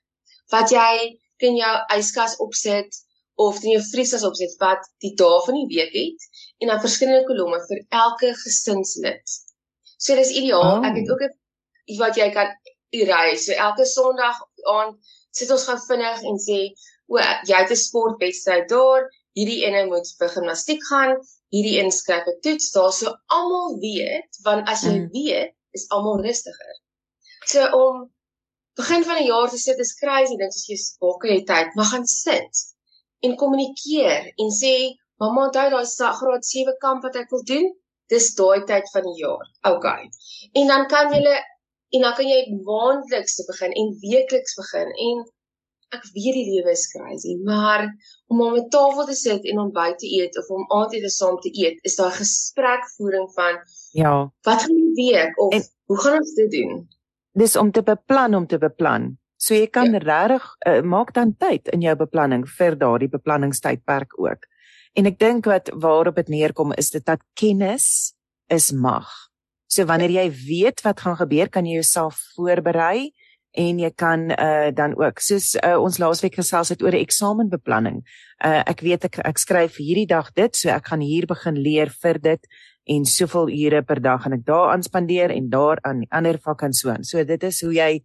wat 0.55 0.71
jy 0.71 1.19
kan 1.43 1.57
jou 1.57 1.75
yskas 1.99 2.37
opsit 2.47 3.03
of 3.37 3.59
in 3.63 3.71
jou 3.77 3.83
vrieskas 3.93 4.25
opsit 4.25 4.55
wat 4.63 4.87
die 5.05 5.13
dae 5.21 5.41
van 5.47 5.59
die 5.59 5.69
week 5.75 5.93
het 5.93 6.29
en 6.61 6.73
dan 6.73 6.81
verskillende 6.81 7.27
kolomme 7.29 7.59
vir 7.69 7.83
elke 7.89 8.33
gesinslid. 8.45 9.35
So 9.99 10.17
dis 10.17 10.33
ideaal. 10.41 10.79
Oh. 10.79 10.87
Ek 10.87 10.97
het 11.01 11.11
ook 11.11 11.23
'n 11.27 11.99
wat 12.01 12.17
jy 12.17 12.31
kan 12.33 12.49
ry. 13.11 13.37
So 13.37 13.53
elke 13.53 13.85
Sondag 13.85 14.41
aand 14.73 14.97
sit 15.31 15.51
ons 15.51 15.67
gaan 15.69 15.81
vinnig 15.89 16.23
en 16.23 16.39
sê, 16.49 16.59
"O, 17.07 17.19
jy 17.51 17.57
het 17.57 17.71
'n 17.71 17.85
sportwedstryd 17.87 18.69
daar. 18.69 19.11
Hierdie 19.37 19.65
ene 19.67 19.87
moet 19.87 20.07
vir 20.19 20.29
gimnastiek 20.29 20.83
gaan. 20.91 21.17
Hierdie 21.55 21.79
een 21.79 21.93
skryf 21.93 22.27
'n 22.27 22.41
toets 22.45 22.71
daar." 22.75 22.93
So 22.93 23.17
almal 23.39 23.79
weet, 23.85 24.31
want 24.43 24.69
as 24.69 24.83
jy 24.83 24.97
mm. 24.99 25.11
weet, 25.17 25.55
is 25.77 25.89
almal 25.89 26.23
rustiger. 26.29 26.75
So 27.53 27.61
om 27.83 28.07
begin 28.75 29.05
van 29.05 29.19
die 29.21 29.29
jaar 29.33 29.51
te 29.51 29.59
sit 29.59 29.79
is 29.79 29.99
crazy 30.01 30.37
dink 30.37 30.53
as 30.53 30.67
jy 30.69 30.77
spaak 30.77 31.23
jy 31.25 31.43
tyd, 31.53 31.75
maar 31.75 31.91
gaan 31.93 32.07
sit. 32.07 32.67
en 33.21 33.37
kommunikeer 33.37 34.33
en 34.43 34.53
sê 34.61 34.75
mamma 35.21 35.47
onthou 35.49 35.69
daai 35.73 36.15
graad 36.21 36.49
7 36.53 36.77
kamp 36.85 37.05
wat 37.07 37.19
ek 37.23 37.31
wil 37.35 37.45
doen 37.51 37.69
dis 38.13 38.27
daai 38.41 38.65
tyd 38.71 38.91
van 38.95 39.07
die 39.09 39.21
jaar 39.23 39.47
okay 39.73 40.03
en 40.61 40.73
dan 40.73 40.85
kan 40.93 41.15
jy 41.15 41.23
en 41.97 42.05
dan 42.05 42.15
kan 42.19 42.29
jy 42.33 42.41
maandeliks 42.69 43.41
begin 43.51 43.73
en 43.83 43.95
weekliks 44.05 44.59
begin 44.61 44.93
en 45.09 45.25
ek 45.95 46.03
weet 46.15 46.35
die 46.39 46.47
lewe 46.51 46.73
is 46.75 46.87
crazy 46.93 47.37
maar 47.45 47.87
om 48.27 48.41
om 48.41 48.57
'n 48.59 48.69
tafel 48.71 49.07
te 49.07 49.15
sit 49.15 49.45
en 49.45 49.63
ontbyt 49.67 49.99
te 49.99 50.11
eet 50.21 50.39
of 50.39 50.49
om 50.51 50.67
aandete 50.79 51.11
saam 51.11 51.39
te 51.41 51.53
eet 51.53 51.79
is 51.83 51.97
daai 51.97 52.11
gesprekvoering 52.11 53.29
van 53.35 53.61
ja 53.93 54.15
wat 54.49 54.63
gaan 54.63 54.81
die 54.81 55.13
week 55.13 55.39
of 55.39 55.55
en, 55.55 55.63
hoe 55.87 56.01
gaan 56.01 56.19
ons 56.19 56.35
dit 56.35 56.51
doen 56.51 56.89
dis 57.33 57.57
om 57.57 57.71
te 57.73 57.83
beplan 57.83 58.35
om 58.35 58.47
te 58.47 58.59
beplan 58.59 59.17
So 59.37 59.55
jy 59.55 59.69
kan 59.69 59.93
ja. 59.93 60.01
regtig 60.01 60.45
uh, 60.67 60.81
maak 60.81 61.13
dan 61.15 61.35
tyd 61.37 61.69
in 61.69 61.85
jou 61.85 61.95
beplanning 61.97 62.47
vir 62.49 62.77
daardie 62.81 63.11
beplanningstydperk 63.13 64.17
ook. 64.19 64.49
En 64.97 65.09
ek 65.11 65.19
dink 65.21 65.49
wat 65.51 65.69
waarop 65.77 66.17
dit 66.17 66.33
neerkom 66.33 66.73
is 66.81 66.91
dit 66.95 67.05
dat 67.05 67.21
kennis 67.37 68.17
is 68.49 68.71
mag. 68.73 69.11
So 69.69 69.85
wanneer 69.85 70.15
jy 70.15 70.27
weet 70.33 70.81
wat 70.87 71.03
gaan 71.05 71.19
gebeur, 71.21 71.51
kan 71.53 71.69
jy 71.69 71.83
jouself 71.83 72.23
voorberei 72.37 73.13
en 73.57 73.81
jy 73.81 73.91
kan 73.97 74.31
uh 74.31 74.71
dan 74.75 74.95
ook 74.99 75.21
soos 75.25 75.55
uh, 75.57 75.77
ons 75.81 75.99
laasweek 75.99 76.37
gesels 76.37 76.69
het 76.75 76.83
oor 76.83 76.93
'n 76.93 77.05
eksamenbeplanning. 77.07 78.03
Uh 78.45 78.63
ek 78.67 78.81
weet 78.81 79.05
ek 79.05 79.19
ek 79.25 79.39
skryf 79.39 79.77
hierdie 79.77 80.07
dag 80.07 80.33
dit, 80.35 80.57
so 80.57 80.69
ek 80.69 80.87
gaan 80.87 81.01
hier 81.01 81.27
begin 81.27 81.57
leer 81.57 81.91
vir 82.03 82.19
dit 82.19 82.43
en 82.87 83.05
soveel 83.05 83.49
ure 83.51 83.83
per 83.83 84.01
dag 84.01 84.23
gaan 84.23 84.37
ek 84.37 84.45
daaraan 84.47 84.83
spandeer 84.83 85.31
en 85.31 85.49
daar 85.51 85.79
aan 85.83 86.05
ander 86.11 86.39
vakke 86.39 86.67
en 86.67 86.73
so 86.73 86.91
aan. 86.91 87.05
So 87.05 87.25
dit 87.25 87.43
is 87.43 87.61
hoe 87.65 87.73
jy 87.75 88.03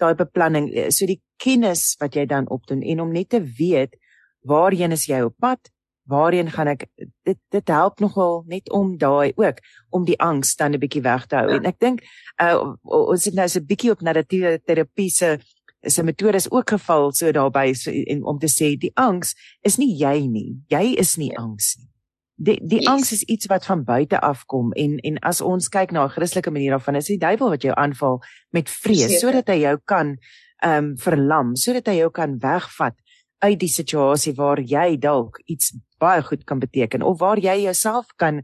daai 0.00 0.14
beplanning, 0.14 0.72
eh, 0.74 0.90
so 0.90 1.06
die 1.06 1.20
kennis 1.36 1.96
wat 2.00 2.16
jy 2.16 2.26
dan 2.26 2.48
opdoen 2.48 2.82
en 2.82 3.00
om 3.00 3.12
net 3.12 3.30
te 3.30 3.40
weet 3.40 3.96
waarheen 4.42 4.92
is 4.92 5.06
jy 5.06 5.22
op 5.22 5.34
pad? 5.38 5.70
Waarheen 6.06 6.50
gaan 6.50 6.70
ek? 6.70 6.86
Dit 7.26 7.38
dit 7.50 7.68
help 7.68 8.00
nogal 8.00 8.44
net 8.46 8.70
om 8.70 8.94
daai 8.98 9.32
ook 9.34 9.58
om 9.90 10.04
die 10.04 10.18
angs 10.22 10.54
dan 10.56 10.74
'n 10.74 10.78
bietjie 10.78 11.02
weg 11.02 11.26
te 11.26 11.36
hou. 11.36 11.48
Ja. 11.50 11.56
En 11.56 11.64
ek 11.64 11.78
dink 11.78 12.02
uh, 12.42 12.74
ons 12.82 13.24
het 13.24 13.34
nou 13.34 13.48
so 13.48 13.58
'n 13.58 13.66
bietjie 13.66 13.90
op 13.90 14.00
narratiewe 14.00 14.60
terapie 14.64 15.10
se 15.10 15.38
se 15.80 16.02
metodes 16.02 16.50
ook 16.50 16.70
geval 16.70 17.12
so 17.12 17.32
daarbey 17.32 17.74
so, 17.74 17.90
en 17.90 18.24
om 18.24 18.38
te 18.38 18.48
sê 18.48 18.76
die 18.78 18.92
angs 18.94 19.34
is 19.62 19.76
nie 19.76 19.96
jy 19.96 20.26
nie. 20.26 20.62
Jy 20.68 20.94
is 20.98 21.16
nie 21.16 21.30
ja. 21.30 21.42
angs 21.42 21.76
nie. 21.78 21.90
Die 22.36 22.60
die 22.62 22.80
yes. 22.80 22.86
angs 22.86 23.12
is 23.12 23.22
iets 23.22 23.46
wat 23.46 23.64
van 23.64 23.84
buite 23.84 24.20
af 24.20 24.44
kom 24.46 24.72
en 24.72 24.98
en 24.98 25.18
as 25.18 25.40
ons 25.40 25.68
kyk 25.68 25.90
na 25.90 26.04
'n 26.04 26.08
Christelike 26.08 26.50
manier 26.50 26.70
daarvan 26.70 26.96
is 26.96 27.06
die 27.06 27.18
duiwel 27.18 27.48
wat 27.48 27.62
jou 27.62 27.74
aanval 27.74 28.20
met 28.50 28.70
vrees 28.70 29.20
sodat 29.20 29.48
hy 29.48 29.60
jou 29.60 29.78
kan 29.84 30.18
ehm 30.62 30.84
um, 30.84 30.96
verlam, 30.96 31.56
sodat 31.56 31.86
hy 31.86 31.96
jou 31.96 32.10
kan 32.10 32.38
wegvat 32.38 32.94
uit 33.38 33.58
die 33.60 33.70
situasie 33.70 34.34
waar 34.34 34.60
jy 34.60 34.96
dalk 35.00 35.40
iets 35.44 35.74
baie 36.00 36.22
goed 36.22 36.44
kan 36.44 36.60
beteken 36.60 37.02
of 37.02 37.18
waar 37.20 37.40
jy 37.40 37.62
jouself 37.62 38.06
kan 38.16 38.42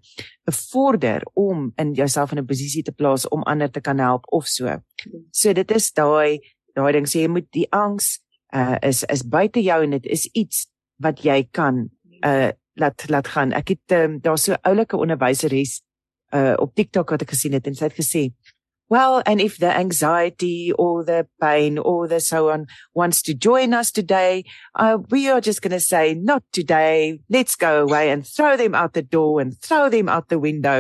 bevorder 0.49 1.25
om 1.35 1.73
in 1.77 1.95
jouself 1.95 2.33
in 2.33 2.39
'n 2.39 2.47
posisie 2.47 2.83
te 2.83 2.93
plaas 2.93 3.29
om 3.29 3.43
ander 3.43 3.71
te 3.71 3.81
kan 3.81 3.99
help 3.99 4.25
of 4.33 4.47
so. 4.47 4.81
So 5.31 5.53
dit 5.53 5.71
is 5.71 5.93
daai 5.93 6.41
daai 6.75 6.93
ding 6.93 7.07
sê 7.07 7.21
jy 7.23 7.29
moet 7.29 7.51
die 7.53 7.69
angs 7.73 8.21
uh, 8.55 8.77
is 8.83 9.05
is 9.05 9.23
buite 9.23 9.63
jou 9.63 9.83
en 9.83 9.91
dit 9.91 10.07
is 10.07 10.29
iets 10.33 10.67
wat 10.97 11.25
jy 11.25 11.49
kan 11.51 11.89
uh 12.25 12.51
laat 12.75 13.05
laat 13.09 13.29
gaan. 13.29 13.53
Ek 13.53 13.69
het 13.69 13.93
um, 13.93 14.21
daar 14.21 14.39
so 14.39 14.57
oulike 14.63 14.97
onderwyseres 14.97 15.83
uh 16.33 16.55
op 16.59 16.75
TikTok 16.75 17.11
wat 17.11 17.23
ek 17.23 17.35
gesien 17.35 17.53
het 17.53 17.67
en 17.67 17.75
sy 17.75 17.85
het 17.85 17.99
gesê, 17.99 18.23
"Well, 18.95 19.15
and 19.29 19.39
if 19.41 19.55
the 19.65 19.73
anxiety 19.85 20.61
or 20.85 20.95
the 21.11 21.21
pain 21.41 21.79
or 21.91 22.01
the 22.13 22.21
so 22.21 22.41
on 22.55 22.67
wants 22.99 23.19
to 23.27 23.33
join 23.49 23.71
us 23.81 23.89
today, 23.91 24.45
uh 24.83 24.97
we 25.15 25.21
are 25.33 25.43
just 25.49 25.63
going 25.63 25.79
to 25.81 25.87
say 25.93 26.15
not 26.31 26.43
today. 26.59 26.97
Let's 27.37 27.55
go 27.57 27.73
away 27.87 28.05
and 28.13 28.21
throw 28.37 28.55
them 28.63 28.75
out 28.81 28.93
the 28.93 29.07
door 29.17 29.41
and 29.43 29.51
throw 29.67 29.89
them 29.89 30.09
out 30.09 30.29
the 30.29 30.43
window." 30.49 30.79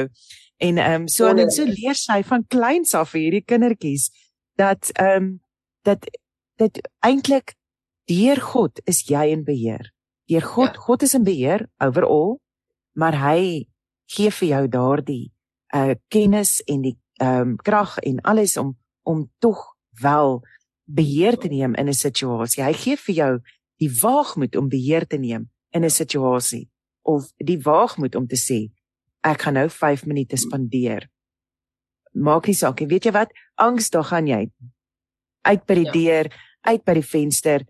En 0.62 0.78
ehm 0.78 1.02
um, 1.02 1.09
so 1.09 1.26
en 1.26 1.50
so 1.50 1.64
leer 1.64 1.97
sy 1.99 2.23
van 2.23 2.45
kleins 2.54 2.95
af 2.95 3.11
vir 3.12 3.21
hierdie 3.25 3.47
kindertjies 3.50 4.11
dat 4.61 4.90
ehm 4.95 5.16
um, 5.16 5.40
dat 5.83 6.07
dat 6.57 6.78
eintlik 7.09 7.54
deur 8.11 8.40
God 8.52 8.81
is 8.85 9.02
jy 9.09 9.25
in 9.33 9.45
beheer 9.45 9.90
deur 10.31 10.47
God. 10.47 10.75
Ja. 10.75 10.81
God 10.81 11.02
is 11.02 11.14
in 11.14 11.25
beheer 11.25 11.66
overall, 11.78 12.38
maar 12.92 13.16
hy 13.19 13.66
gee 14.07 14.31
vir 14.31 14.49
jou 14.49 14.64
daardie 14.69 15.33
uh 15.75 15.95
kennis 16.12 16.61
en 16.69 16.83
die 16.85 16.97
ehm 17.21 17.40
um, 17.40 17.57
krag 17.57 17.99
en 17.99 18.21
alles 18.21 18.57
om 18.57 18.76
om 19.02 19.31
tog 19.38 19.76
wel 20.00 20.42
beheer 20.85 21.37
te 21.38 21.49
neem 21.49 21.75
in 21.75 21.88
'n 21.88 21.95
situasie. 21.95 22.62
Hy 22.62 22.73
gee 22.73 22.97
vir 22.97 23.14
jou 23.14 23.40
die 23.76 23.90
waagmoed 24.00 24.57
om 24.57 24.69
beheer 24.69 25.07
te 25.07 25.16
neem 25.16 25.50
in 25.71 25.85
'n 25.85 25.90
situasie 25.90 26.71
of 27.02 27.33
die 27.37 27.59
waagmoed 27.59 28.14
om 28.14 28.26
te 28.26 28.37
sê 28.37 28.71
ek 29.21 29.42
gaan 29.42 29.54
nou 29.54 29.69
5 29.69 30.07
minute 30.07 30.37
spandeer. 30.37 31.09
Maak 32.12 32.47
nie 32.47 32.54
saak 32.54 32.81
nie. 32.81 32.88
Weet 32.88 33.04
jy 33.04 33.12
wat? 33.12 33.31
Angs, 33.54 33.90
daar 33.90 34.04
gaan 34.04 34.26
jy 34.26 34.50
uit 35.42 35.66
by 35.66 35.75
die 35.75 35.85
ja. 35.85 35.92
deur, 35.92 36.26
uit 36.61 36.85
by 36.85 36.95
die 36.95 37.07
venster. 37.07 37.64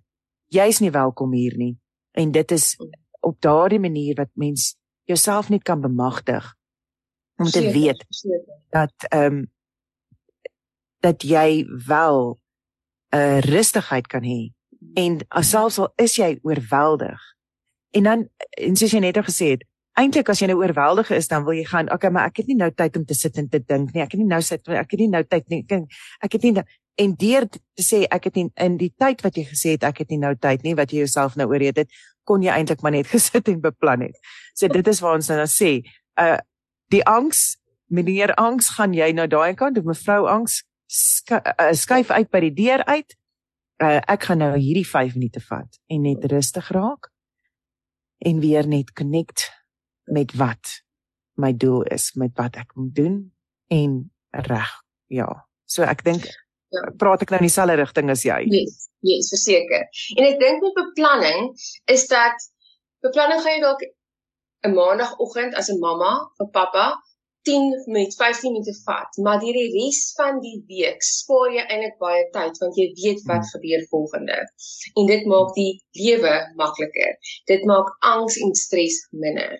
Jy's 0.48 0.80
nie 0.80 0.90
welkom 0.90 1.32
hier 1.32 1.56
nie 1.56 1.76
en 2.12 2.32
dit 2.32 2.50
is 2.52 2.76
op 3.20 3.40
daardie 3.40 3.80
manier 3.80 4.14
wat 4.14 4.30
mens 4.34 4.76
jouself 5.08 5.48
net 5.48 5.62
kan 5.62 5.80
bemagtig 5.80 6.44
om 7.42 7.50
te 7.50 7.60
seker, 7.60 7.72
weet 7.72 8.04
seker. 8.08 8.60
dat 8.70 9.10
ehm 9.10 9.42
um, 9.42 9.50
dat 11.02 11.22
jy 11.26 11.66
wel 11.86 12.38
'n 13.10 13.16
uh, 13.16 13.38
rustigheid 13.40 14.06
kan 14.06 14.22
hê 14.22 14.52
en 14.94 15.18
selfs 15.42 15.78
al 15.78 15.92
is 15.96 16.14
jy 16.16 16.38
oorweldig 16.42 17.20
en 17.90 18.02
dan 18.02 18.28
en 18.50 18.76
soos 18.76 18.92
jy 18.92 19.00
net 19.02 19.16
al 19.16 19.26
gesê 19.26 19.54
het 19.56 19.64
eintlik 19.98 20.28
as 20.28 20.40
jy 20.40 20.46
nou 20.46 20.60
oorweldig 20.62 21.10
is 21.10 21.28
dan 21.28 21.44
wil 21.44 21.54
jy 21.58 21.64
gaan 21.64 21.90
okay 21.92 22.10
maar 22.10 22.30
ek 22.30 22.36
het 22.36 22.46
nie 22.46 22.56
nou 22.56 22.70
tyd 22.70 22.96
om 22.96 23.04
te 23.04 23.14
sit 23.14 23.36
en 23.36 23.48
te 23.48 23.58
dink 23.58 23.92
nie 23.94 24.02
ek 24.02 24.14
het 24.14 24.20
nie 24.20 24.30
nou 24.30 24.40
sit 24.40 24.68
ek 24.68 24.90
het 24.90 25.00
nie 25.00 25.08
nou 25.08 25.24
tyd 25.24 25.48
nie 25.48 25.66
ek, 25.68 25.82
ek 26.20 26.32
het 26.32 26.42
nie 26.42 26.52
nou, 26.52 26.64
en 26.94 27.14
deur 27.16 27.48
te 27.48 27.82
sê 27.82 28.04
ek 28.10 28.24
het 28.24 28.34
nie 28.36 28.48
in 28.56 28.76
die 28.76 28.92
tyd 28.98 29.22
wat 29.24 29.36
jy 29.36 29.44
gesê 29.48 29.76
het 29.76 29.84
ek 29.84 29.98
het 29.98 30.10
nie 30.10 30.18
nou 30.18 30.34
tyd 30.36 30.62
nie 30.62 30.74
wat 30.74 30.92
jy 30.92 31.04
jouself 31.04 31.36
nou 31.36 31.48
ooreed 31.50 31.76
het 31.76 31.88
kon 32.24 32.42
jy 32.42 32.54
eintlik 32.54 32.82
maar 32.82 32.94
net 32.94 33.10
gesit 33.14 33.50
en 33.50 33.60
beplan 33.62 34.06
het. 34.06 34.16
So 34.54 34.68
dit 34.68 34.88
is 34.88 35.02
waar 35.02 35.18
ons 35.18 35.30
nou 35.32 35.46
sê, 35.50 35.80
uh 36.20 36.38
die 36.92 37.04
angs, 37.08 37.56
meneer 37.92 38.34
angs, 38.40 38.74
gaan 38.76 38.94
jy 38.96 39.10
nou 39.16 39.26
daai 39.30 39.54
kant 39.58 39.78
of 39.80 39.88
mevrou 39.88 40.26
angs 40.30 40.62
uh, 41.32 41.72
skuif 41.72 42.12
uit 42.12 42.30
by 42.32 42.40
die 42.48 42.54
deur 42.62 42.84
uit. 42.88 43.16
Uh 43.82 43.98
ek 44.12 44.28
gaan 44.28 44.42
nou 44.44 44.52
hierdie 44.56 44.86
5 44.86 45.16
minute 45.18 45.40
vat 45.48 45.80
en 45.90 46.04
net 46.06 46.24
rustig 46.30 46.68
raak 46.74 47.08
en 48.22 48.40
weer 48.40 48.68
net 48.68 48.92
connect 48.94 49.48
met 50.06 50.34
wat 50.38 50.82
my 51.40 51.52
doel 51.56 51.82
is, 51.90 52.12
met 52.14 52.36
wat 52.38 52.56
ek 52.60 52.74
moet 52.76 52.94
doen 52.94 53.16
en 53.72 53.96
reg. 54.46 54.70
Ja. 55.10 55.28
So 55.66 55.82
ek 55.88 56.04
dink 56.06 56.28
ja. 56.28 56.84
praat 57.00 57.24
ek 57.24 57.32
nou 57.32 57.40
in 57.42 57.48
dieselfde 57.48 57.78
rigting 57.80 58.12
as 58.12 58.24
jy. 58.26 58.38
Yes, 58.52 58.86
yes, 59.00 59.32
verseker. 59.32 59.88
En 60.18 60.28
ek 60.28 60.38
dink 60.42 60.62
met 60.62 60.78
beplanning 60.78 61.50
is 61.90 62.06
dat 62.12 62.48
beplanning 63.02 63.42
gaan 63.42 63.56
jy 63.56 63.64
dalk 63.64 63.84
'n 64.66 64.74
maandagooggend 64.78 65.54
as 65.60 65.68
'n 65.72 65.78
mamma 65.86 66.12
of 66.42 66.50
pappa 66.58 66.86
10 67.44 67.82
minute, 67.86 68.14
15 68.16 68.52
minute 68.52 68.74
vat, 68.86 69.16
maar 69.24 69.40
deur 69.42 69.56
die 69.56 69.70
res 69.74 70.00
van 70.18 70.38
die 70.44 70.58
week 70.70 71.02
spaar 71.02 71.50
jy 71.50 71.64
eintlik 71.64 71.96
baie 72.02 72.22
tyd 72.36 72.58
want 72.62 72.78
jy 72.78 72.86
weet 73.00 73.24
wat 73.30 73.42
hmm. 73.42 73.50
gebeur 73.54 73.82
volgende. 73.94 74.38
En 74.94 75.10
dit 75.10 75.26
maak 75.32 75.50
die 75.58 75.72
lewe 75.98 76.34
makliker. 76.60 77.16
Dit 77.50 77.66
maak 77.70 77.90
angs 78.12 78.38
en 78.46 78.54
stres 78.62 79.00
minder. 79.24 79.58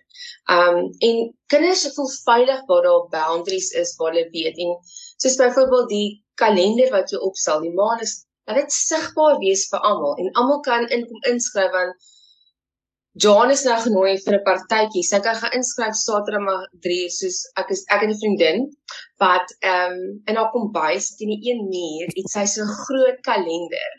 Um 0.56 0.78
en 1.08 1.22
kinders 1.54 1.86
voel 1.96 2.12
veilig 2.30 2.62
waar 2.70 2.86
daar 2.86 3.08
boundaries 3.16 3.72
is 3.82 3.96
waar 3.98 4.12
hulle 4.12 4.28
weet 4.36 4.62
en 4.66 4.76
soos 5.24 5.38
byvoorbeeld 5.42 5.90
die 5.90 6.08
kalender 6.38 6.94
wat 6.94 7.10
jy 7.10 7.18
opstel, 7.18 7.66
die 7.66 7.74
maan 7.74 8.00
is 8.06 8.20
dat 8.46 8.58
dit 8.62 8.74
sigbaar 8.74 9.38
wees 9.42 9.66
vir 9.70 9.82
almal 9.90 10.16
en 10.22 10.30
almal 10.38 10.62
kan 10.66 10.86
inkom 10.94 11.30
inskryf 11.34 11.74
want 11.74 12.10
John 13.20 13.50
is 13.52 13.62
nou 13.68 13.74
genooi 13.84 14.12
vir 14.24 14.34
'n 14.38 14.44
partytjie. 14.44 15.02
Sy 15.04 15.18
kan 15.24 15.34
gaan 15.40 15.56
inskryf 15.56 15.96
Saterdag 16.02 16.44
maar 16.44 16.62
3 16.86 17.10
soos 17.12 17.40
ek 17.60 17.72
is 17.74 17.82
ek 17.96 18.00
het 18.04 18.12
'n 18.14 18.20
vriendin 18.22 18.62
wat 19.24 19.52
ehm 19.70 19.92
um, 19.92 20.22
in 20.32 20.40
haar 20.40 20.48
kombuis 20.54 21.10
teen 21.18 21.32
die 21.34 21.50
een 21.50 21.60
muur 21.74 22.08
het 22.16 22.30
sy 22.34 22.44
so 22.52 22.62
'n 22.64 22.78
groot 22.86 23.20
kalender. 23.28 23.90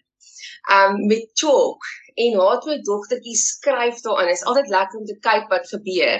Ehm 0.73 0.95
um, 0.95 1.05
met 1.11 1.29
chalk 1.41 1.85
en 2.25 2.39
haar 2.39 2.59
twee 2.65 2.81
dogtertjies 2.89 3.45
skryf 3.53 4.01
daarin. 4.01 4.33
Dit 4.33 4.41
is 4.41 4.47
altyd 4.49 4.73
lekker 4.77 4.99
om 4.99 5.05
te 5.05 5.19
kyk 5.29 5.45
wat 5.53 5.73
gebeur. 5.75 6.17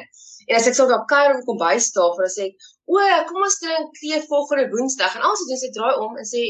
En 0.47 0.55
as 0.55 0.69
ek 0.69 0.77
sou 0.77 0.87
daar 0.87 1.09
kuier 1.15 1.35
om 1.35 1.43
kombuis 1.49 1.89
staan, 1.89 2.15
dan 2.21 2.33
sê 2.37 2.43
ek, 2.49 2.55
"O, 2.85 2.97
kom 3.27 3.41
ons 3.41 3.59
drink 3.59 3.93
tee 3.99 4.21
volgende 4.21 4.69
Woensdag." 4.69 5.15
En 5.15 5.25
alsi 5.29 5.43
doen 5.49 5.63
sy 5.65 5.71
draai 5.77 5.95
om 6.05 6.17
en 6.21 6.27
sê, 6.35 6.43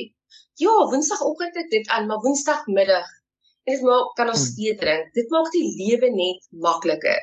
"Ja, 0.64 0.76
Woensdagoggend 0.92 1.56
het 1.56 1.70
dit 1.70 1.88
aan, 1.88 2.08
maar 2.08 2.24
Woensdagmiddag 2.26 3.08
en 3.08 3.23
dit 3.70 3.82
maak 3.88 4.14
kan 4.18 4.32
ons 4.34 4.46
hmm. 4.48 4.56
tee 4.58 4.76
drink. 4.82 5.12
Dit 5.18 5.30
maak 5.34 5.52
die 5.56 5.66
lewe 5.80 6.10
net 6.16 6.42
makliker." 6.66 7.20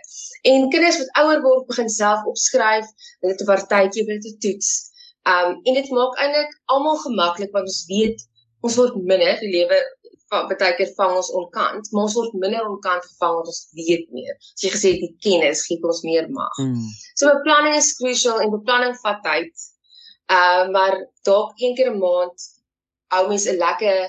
En 0.51 0.71
kinders 0.73 1.01
wat 1.03 1.13
ouer 1.23 1.43
word, 1.47 1.67
begin 1.73 1.89
self 1.89 2.25
opskryf, 2.33 2.89
hulle 3.21 3.35
het 3.35 3.45
'n 3.45 3.51
partytjie 3.53 4.07
vir 4.09 4.21
te 4.27 4.35
toets. 4.45 4.71
Um 5.29 5.49
en 5.69 5.75
dit 5.81 5.89
maak 5.91 6.19
eintlik 6.19 6.53
almal 6.75 6.99
gemaklik 7.07 7.53
want 7.57 7.69
ons 7.73 7.85
weet 7.93 8.29
ons 8.61 8.77
word 8.77 8.97
minder, 8.97 9.37
die 9.41 9.53
lewe 9.57 9.79
baie 10.31 10.75
keer 10.79 10.91
vang 10.95 11.17
ons 11.19 11.31
onkant, 11.35 11.89
maar 11.91 12.07
ons 12.07 12.15
word 12.15 12.35
minder 12.39 12.69
onkant 12.69 13.03
gevang 13.09 13.35
want 13.39 13.51
ons 13.51 13.63
weet 13.75 14.07
meer. 14.15 14.37
As 14.39 14.63
jy 14.63 14.71
gesê 14.75 14.93
die 15.01 15.11
kennis 15.25 15.65
gee 15.67 15.81
ons 15.83 16.05
meer 16.07 16.29
mag. 16.31 16.61
Mm. 16.63 16.87
So 17.19 17.33
beplanning 17.35 17.75
is 17.79 17.91
crucial 17.99 18.39
en 18.43 18.55
beplanning 18.55 18.95
vat 19.03 19.21
tyd. 19.27 19.67
Ehm 20.31 20.69
uh, 20.69 20.73
maar 20.77 20.97
dalk 21.27 21.59
een 21.59 21.75
keer 21.75 21.91
'n 21.91 21.99
maand 21.99 22.49
hou 23.15 23.27
mens 23.29 23.47
'n 23.51 23.59
lekker 23.59 24.07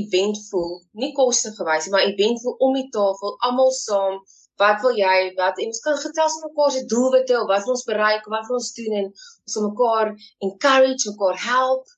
event 0.00 0.38
voel, 0.50 0.72
nie 1.02 1.12
koste 1.16 1.52
gewys 1.58 1.86
nie, 1.86 1.92
maar 1.94 2.06
event 2.08 2.40
voel 2.42 2.56
om 2.66 2.78
die 2.78 2.88
tafel, 2.94 3.36
almal 3.48 3.70
saam. 3.76 4.18
Wat 4.62 4.82
wil 4.84 4.94
jy? 4.94 5.32
Wat 5.38 5.58
en 5.58 5.72
ons 5.72 5.82
kan 5.82 5.96
gesels 5.98 6.36
met 6.38 6.50
mekaar 6.50 6.72
se 6.74 6.84
doelwitte 6.90 7.34
of 7.40 7.48
wat 7.50 7.70
ons 7.72 7.82
bereik, 7.88 8.26
wat 8.30 8.50
ons 8.54 8.70
doen 8.76 8.98
en 9.00 9.08
ons 9.10 9.56
wil 9.58 9.66
mekaar 9.70 10.12
encourage, 10.46 11.10
mekaar 11.10 11.40
help. 11.46 11.90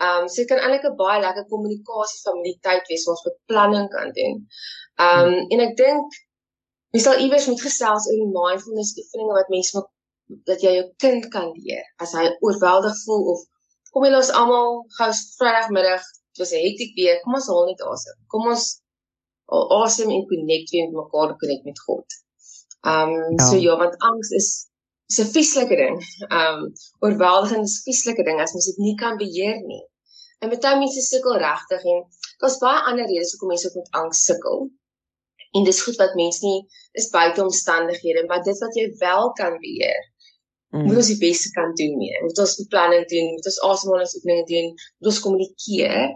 Ehm 0.00 0.24
um, 0.24 0.28
so 0.32 0.48
kan 0.50 0.62
eintlik 0.64 0.88
'n 0.88 0.96
baie 1.04 1.20
lekker 1.22 1.46
kommunikasie 1.52 2.20
familietyd 2.24 2.90
wees 2.90 3.06
waar 3.06 3.16
ons 3.16 3.28
beplanning 3.28 3.88
kan 3.94 4.10
doen. 4.18 4.42
Ehm 5.06 5.30
um, 5.30 5.38
en 5.54 5.62
ek 5.66 5.76
dink 5.84 6.18
jy 6.96 7.00
sal 7.04 7.22
iewers 7.22 7.46
moet 7.50 7.62
gesels 7.68 8.06
oor 8.10 8.20
die 8.22 8.34
mindfulness 8.38 8.96
oefeninge 9.02 9.34
wat 9.38 9.52
mense 9.54 9.82
dat 10.48 10.62
jy 10.64 10.72
jou 10.78 10.86
kind 11.04 11.28
kan 11.34 11.50
leer 11.58 11.84
as 12.04 12.14
hy 12.18 12.24
oorweldig 12.46 12.96
voel 13.04 13.28
of 13.34 13.44
kom 13.94 14.06
jy 14.06 14.12
los 14.14 14.32
almal 14.40 14.80
gou 14.96 15.10
Vrydagmiddag 15.38 16.08
dit 16.30 16.42
was 16.42 16.52
'n 16.52 16.64
hektiek 16.66 16.94
week 16.94 17.22
kom 17.22 17.34
ons 17.34 17.50
haal 17.50 17.66
net 17.66 17.82
asem 17.92 18.18
kom 18.32 18.48
ons 18.54 18.66
asem 19.82 20.10
en 20.10 20.26
connect 20.32 20.70
weer 20.70 20.86
met 20.88 20.98
mekaar 21.02 21.36
connect 21.36 21.64
met 21.64 21.80
God. 21.86 22.06
Um, 22.82 23.14
ja. 23.36 23.46
so 23.46 23.56
ja 23.56 23.76
want 23.76 23.96
angs 23.98 24.30
is 24.30 24.50
is 25.10 25.18
'n 25.18 25.32
vieslike 25.36 25.76
ding. 25.76 25.96
Um, 26.38 26.72
oorweldigend 27.04 27.66
is 27.66 27.78
'n 27.78 27.82
vieslike 27.88 28.22
ding 28.24 28.40
as 28.40 28.52
mens 28.52 28.66
dit 28.66 28.76
nie 28.76 28.94
kan 28.94 29.16
beheer 29.16 29.58
nie. 29.72 29.84
En 30.40 30.48
baie 30.48 30.78
mense 30.78 31.00
sukkel 31.00 31.36
regtig 31.36 31.82
en 31.84 32.04
daar's 32.38 32.58
baie 32.58 32.84
ander 32.90 33.06
redes 33.06 33.32
hoekom 33.32 33.48
mense 33.48 33.72
met 33.74 33.90
angs 33.90 34.24
sukkel. 34.24 34.70
En 35.52 35.64
dis 35.64 35.82
goed 35.82 35.96
wat 35.96 36.14
mense 36.14 36.46
nie 36.46 36.60
is 36.92 37.10
buite 37.10 37.42
omstandighede, 37.42 38.26
maar 38.26 38.42
dit 38.42 38.58
wat 38.58 38.74
jy 38.74 38.86
wel 38.98 39.32
kan 39.32 39.58
beheer. 39.58 40.09
Mm. 40.70 40.86
Moet 40.86 41.00
ons 41.02 41.10
die 41.10 41.18
beste 41.18 41.50
kan 41.50 41.72
doen 41.74 41.96
mee. 41.98 42.18
Moet 42.22 42.38
ons 42.38 42.56
beplanning 42.62 43.06
doen, 43.10 43.30
moet 43.34 43.46
ons 43.50 43.60
asemhalingsoefeninge 43.68 44.44
doen, 44.50 44.68
moet 44.98 45.12
ons 45.12 45.22
kommunikeer. 45.24 46.10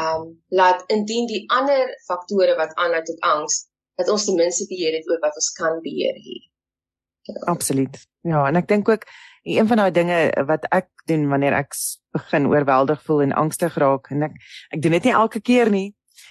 Um 0.00 0.28
laat 0.54 0.84
indien 0.94 1.26
die 1.28 1.42
ander 1.52 1.90
faktore 2.06 2.54
wat 2.56 2.72
aanlei 2.80 3.02
tot 3.04 3.20
angs, 3.26 3.66
dat 4.00 4.08
ons 4.08 4.24
ten 4.24 4.38
minste 4.38 4.68
beheer 4.70 4.96
het 4.96 5.08
oor 5.10 5.20
wat 5.24 5.36
ons 5.36 5.50
kan 5.58 5.80
beheer 5.84 6.16
hier. 6.24 6.44
Absoluut. 7.50 7.98
Ja, 8.24 8.46
en 8.48 8.56
ek 8.56 8.68
dink 8.70 8.88
ook 8.88 9.04
een 9.48 9.68
van 9.68 9.82
daai 9.82 9.92
dinge 9.92 10.18
wat 10.48 10.64
ek 10.72 10.88
doen 11.10 11.28
wanneer 11.28 11.56
ek 11.58 11.76
begin 12.16 12.48
oorweldig 12.48 13.02
voel 13.04 13.26
en 13.26 13.36
angstig 13.44 13.76
raak 13.80 14.08
en 14.14 14.28
ek 14.30 14.36
ek 14.76 14.82
doen 14.82 14.96
dit 14.96 15.08
nie 15.08 15.16
elke 15.16 15.40
keer 15.44 15.70
nie. 15.72 15.88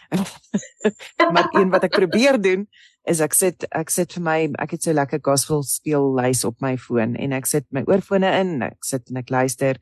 maar 1.34 1.50
een 1.52 1.70
wat 1.70 1.84
ek 1.84 1.98
probeer 2.00 2.42
doen 2.42 2.66
is 3.08 3.22
ek 3.24 3.34
sit 3.34 3.66
ek 3.72 3.92
sit 3.94 4.14
vir 4.18 4.24
my 4.24 4.38
ek 4.60 4.76
het 4.76 4.84
so 4.84 4.94
lekker 4.96 5.22
gospel 5.24 5.64
speel 5.64 6.10
lys 6.18 6.44
op 6.48 6.60
my 6.62 6.76
foon 6.78 7.16
en 7.16 7.34
ek 7.34 7.48
sit 7.48 7.66
my 7.72 7.84
oorfone 7.88 8.30
in 8.42 8.62
ek 8.68 8.84
sit 8.86 9.10
en 9.10 9.22
ek 9.24 9.32
luister. 9.32 9.80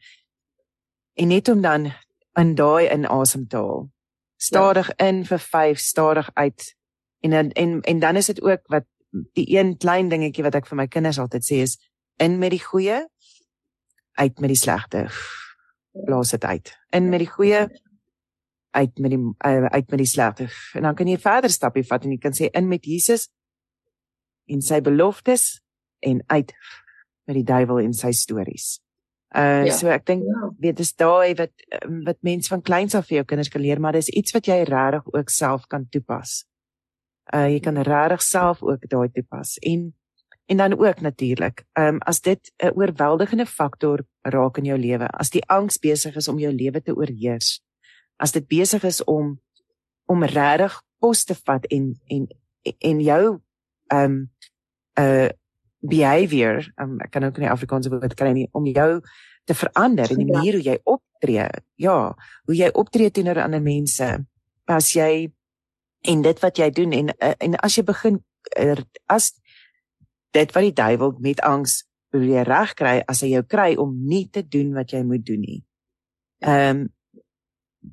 En 1.18 1.32
net 1.34 1.50
om 1.50 1.62
dan 1.62 1.92
in 2.38 2.56
daai 2.56 2.88
in 2.92 3.08
asem 3.10 3.48
te 3.50 3.58
haal 3.58 3.88
stadig 4.38 4.92
ja. 4.94 5.08
in 5.08 5.24
vir 5.26 5.40
5 5.40 5.80
stadig 5.80 6.30
uit. 6.34 6.76
En 7.26 7.34
en 7.34 7.52
en, 7.52 7.82
en 7.82 8.00
dan 8.00 8.16
is 8.16 8.26
dit 8.26 8.42
ook 8.42 8.68
wat 8.68 8.86
die 9.34 9.48
een 9.58 9.78
klein 9.78 10.10
dingetjie 10.10 10.44
wat 10.44 10.56
ek 10.60 10.68
vir 10.68 10.84
my 10.84 10.88
kinders 10.92 11.20
altyd 11.20 11.46
sê 11.48 11.62
is 11.64 11.78
in 12.22 12.38
met 12.40 12.52
die 12.52 12.64
goeie 12.64 13.00
uit 14.16 14.40
met 14.40 14.52
die 14.52 14.60
slegte. 14.60 15.08
Blaas 16.06 16.32
dit 16.36 16.44
uit. 16.44 16.72
In 16.92 17.10
met 17.10 17.24
die 17.24 17.32
goeie 17.32 17.66
uit 18.76 19.00
met 19.00 19.14
die 19.16 19.20
uh, 19.22 19.66
uit 19.72 19.90
met 19.92 20.02
die 20.02 20.10
slegte 20.10 20.48
en 20.76 20.88
dan 20.88 20.96
kan 20.96 21.08
jy 21.08 21.18
verder 21.22 21.54
stappie 21.54 21.86
vat 21.88 22.06
en 22.06 22.16
jy 22.16 22.22
kan 22.22 22.36
sê 22.36 22.50
in 22.52 22.68
met 22.72 22.86
Jesus 22.86 23.30
en 24.52 24.62
sy 24.62 24.82
beloftes 24.86 25.62
en 26.06 26.22
uit 26.28 26.52
met 27.26 27.40
die 27.40 27.48
duiwel 27.48 27.82
en 27.82 27.96
sy 27.98 28.12
stories. 28.14 28.76
Uh 29.36 29.66
ja. 29.68 29.74
so 29.76 29.90
ek 29.92 30.06
dink 30.08 30.24
ja. 30.24 30.50
weet 30.64 30.78
dis 30.80 30.94
daai 30.96 31.36
wat 31.36 31.52
wat 32.06 32.20
mense 32.24 32.52
van 32.52 32.62
kleins 32.64 32.96
af 32.96 33.10
vir 33.10 33.20
jou 33.20 33.26
kinders 33.28 33.52
kan 33.52 33.64
leer 33.64 33.82
maar 33.84 33.98
dis 33.98 34.12
iets 34.14 34.36
wat 34.36 34.48
jy 34.48 34.62
regtig 34.70 35.10
ook 35.12 35.34
self 35.34 35.66
kan 35.68 35.88
toepas 35.92 36.46
uh 37.36 37.48
jy 37.50 37.60
kan 37.60 37.82
regtig 37.84 38.24
self 38.24 38.64
ook 38.64 38.86
daai 38.88 39.10
toepas 39.12 39.58
en 39.60 39.90
en 40.46 40.62
dan 40.62 40.78
ook 40.78 41.02
natuurlik 41.02 41.66
ehm 41.74 41.96
um, 41.96 42.00
as 42.06 42.22
dit 42.22 42.52
'n 42.64 42.72
oorweldigende 42.80 43.46
faktor 43.46 44.06
raak 44.22 44.58
in 44.58 44.66
jou 44.66 44.78
lewe 44.78 45.08
as 45.08 45.30
die 45.30 45.44
angs 45.50 45.78
besig 45.80 46.16
is 46.16 46.28
om 46.28 46.40
jou 46.40 46.54
lewe 46.54 46.82
te 46.82 46.96
oorheers 46.96 47.60
as 48.18 48.32
dit 48.32 48.48
besig 48.48 48.84
is 48.84 49.04
om 49.04 49.36
om 50.06 50.24
regtig 50.24 50.76
pos 51.00 51.24
te 51.26 51.36
vat 51.36 51.66
en 51.66 51.94
en 52.08 52.28
en 52.80 53.02
jou 53.02 53.24
ehm 53.94 54.12
um, 54.12 54.22
uh 55.00 55.30
behavior 55.86 56.66
um, 56.82 56.98
ek 57.02 57.12
kan 57.14 57.24
ook 57.24 57.38
nie 57.38 57.50
Afrikaanse 57.50 57.92
woord 57.94 58.16
kry 58.18 58.32
nie 58.34 58.48
om 58.58 58.66
jou 58.66 59.02
te 59.46 59.54
verander 59.54 60.10
in 60.10 60.24
die 60.24 60.32
manier 60.32 60.58
hoe 60.58 60.66
jy 60.66 60.78
optree. 60.84 61.48
Ja 61.78 62.16
hoe 62.46 62.56
jy 62.58 62.72
optree 62.74 63.12
teenoor 63.14 63.44
ander 63.44 63.62
mense 63.62 64.08
as 64.66 64.94
jy 64.96 65.30
en 66.10 66.22
dit 66.26 66.42
wat 66.42 66.58
jy 66.58 66.70
doen 66.74 66.94
en 66.94 67.12
eh, 67.18 67.36
en 67.40 67.58
as 67.62 67.78
jy 67.78 67.86
begin 67.86 68.20
er, 68.58 68.82
as 69.06 69.34
dit 70.34 70.52
wat 70.54 70.66
die 70.66 70.74
duiwel 70.74 71.16
met 71.22 71.42
angs 71.46 71.84
probeer 72.14 72.48
regkry 72.48 73.00
as 73.08 73.22
hy 73.22 73.34
jou 73.36 73.44
kry 73.44 73.76
om 73.82 73.94
nie 74.08 74.26
te 74.30 74.42
doen 74.42 74.74
wat 74.74 74.94
jy 74.94 75.04
moet 75.04 75.26
doen 75.26 75.42
nie. 75.42 75.62
Ehm 76.46 76.86
um, 76.86 76.86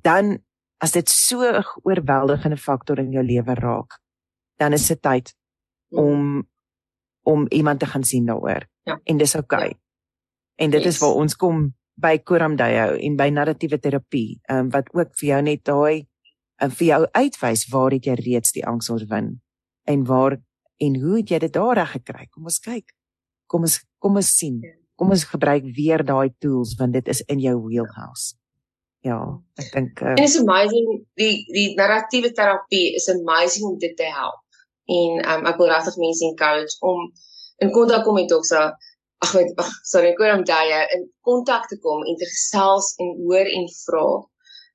dan 0.00 0.38
as 0.82 0.92
dit 0.92 1.08
so 1.08 1.42
'n 1.42 1.64
oorweldigende 1.82 2.56
faktor 2.56 2.98
in 2.98 3.12
jou 3.12 3.24
lewe 3.24 3.54
raak, 3.54 4.00
dan 4.56 4.72
is 4.72 4.86
dit 4.86 5.02
tyd 5.02 5.34
om 5.90 6.48
om 7.22 7.46
iemand 7.48 7.78
te 7.78 7.86
gaan 7.86 8.04
sien 8.04 8.26
daaroor. 8.26 8.66
Ja. 8.82 9.00
En 9.04 9.16
dis 9.16 9.34
oukei. 9.34 9.58
Okay. 9.58 9.68
Ja. 9.68 9.78
En 10.54 10.70
dit 10.70 10.82
yes. 10.82 10.94
is 10.94 11.00
waar 11.00 11.14
ons 11.14 11.36
kom 11.36 11.74
by 11.94 12.18
Koramdayo 12.18 12.96
en 12.98 13.16
by 13.16 13.28
narratiewe 13.28 13.78
terapie, 13.78 14.40
ehm 14.48 14.58
um, 14.58 14.70
wat 14.70 14.90
ook 14.94 15.14
vir 15.20 15.28
jou 15.28 15.42
net 15.42 15.64
daai 15.64 16.08
en 16.62 16.70
vir 16.70 16.86
jou 16.86 17.06
uitwys 17.12 17.66
waar 17.70 17.90
het 17.90 18.06
jy 18.06 18.14
reeds 18.14 18.52
die 18.52 18.66
angs 18.66 18.90
oorwin 18.90 19.40
en 19.84 20.04
waar 20.04 20.38
en 20.82 21.00
hoe 21.00 21.16
het 21.16 21.30
jy 21.30 21.38
dit 21.38 21.52
daar 21.52 21.76
reg 21.78 21.92
gekry? 21.96 22.26
Kom 22.30 22.44
ons 22.44 22.58
kyk. 22.58 22.94
Kom 23.46 23.66
ons 23.68 23.80
kom 23.98 24.16
ons 24.16 24.36
sien. 24.38 24.60
Kom 24.96 25.10
ons 25.10 25.24
gebruik 25.24 25.64
weer 25.76 26.04
daai 26.04 26.34
tools 26.38 26.74
want 26.78 26.92
dit 26.92 27.08
is 27.08 27.22
in 27.28 27.42
jou 27.42 27.56
wheelhouse. 27.60 28.34
Ja, 29.02 29.18
ek 29.58 29.72
dink 29.74 30.00
uh, 30.02 30.14
It's 30.22 30.38
amazing 30.38 31.02
die 31.18 31.42
die 31.50 31.68
narratiewe 31.78 32.30
terapie 32.38 32.94
is 32.98 33.10
amazing 33.10 33.66
om 33.72 33.78
dit 33.82 33.96
te 33.98 34.06
help. 34.06 34.40
En 34.90 35.22
um, 35.34 35.46
ek 35.50 35.58
wil 35.58 35.72
regtig 35.72 35.98
mense 36.02 36.26
encourage 36.26 36.78
om 36.86 37.08
in 37.62 37.70
kontak 37.74 38.06
kom 38.06 38.18
met 38.18 38.32
ons 38.34 38.52
ag 38.58 39.34
met 39.38 39.50
ag 39.62 39.70
sorry, 39.86 40.12
ek 40.12 40.22
wil 40.22 40.36
om 40.36 40.44
daai 40.46 40.86
in 40.96 41.08
kontak 41.26 41.66
te 41.70 41.78
kom 41.82 42.02
en 42.06 42.18
te 42.18 42.28
gesels 42.30 42.92
en 43.02 43.16
hoor 43.24 43.46
en 43.46 43.66
vra 43.84 44.06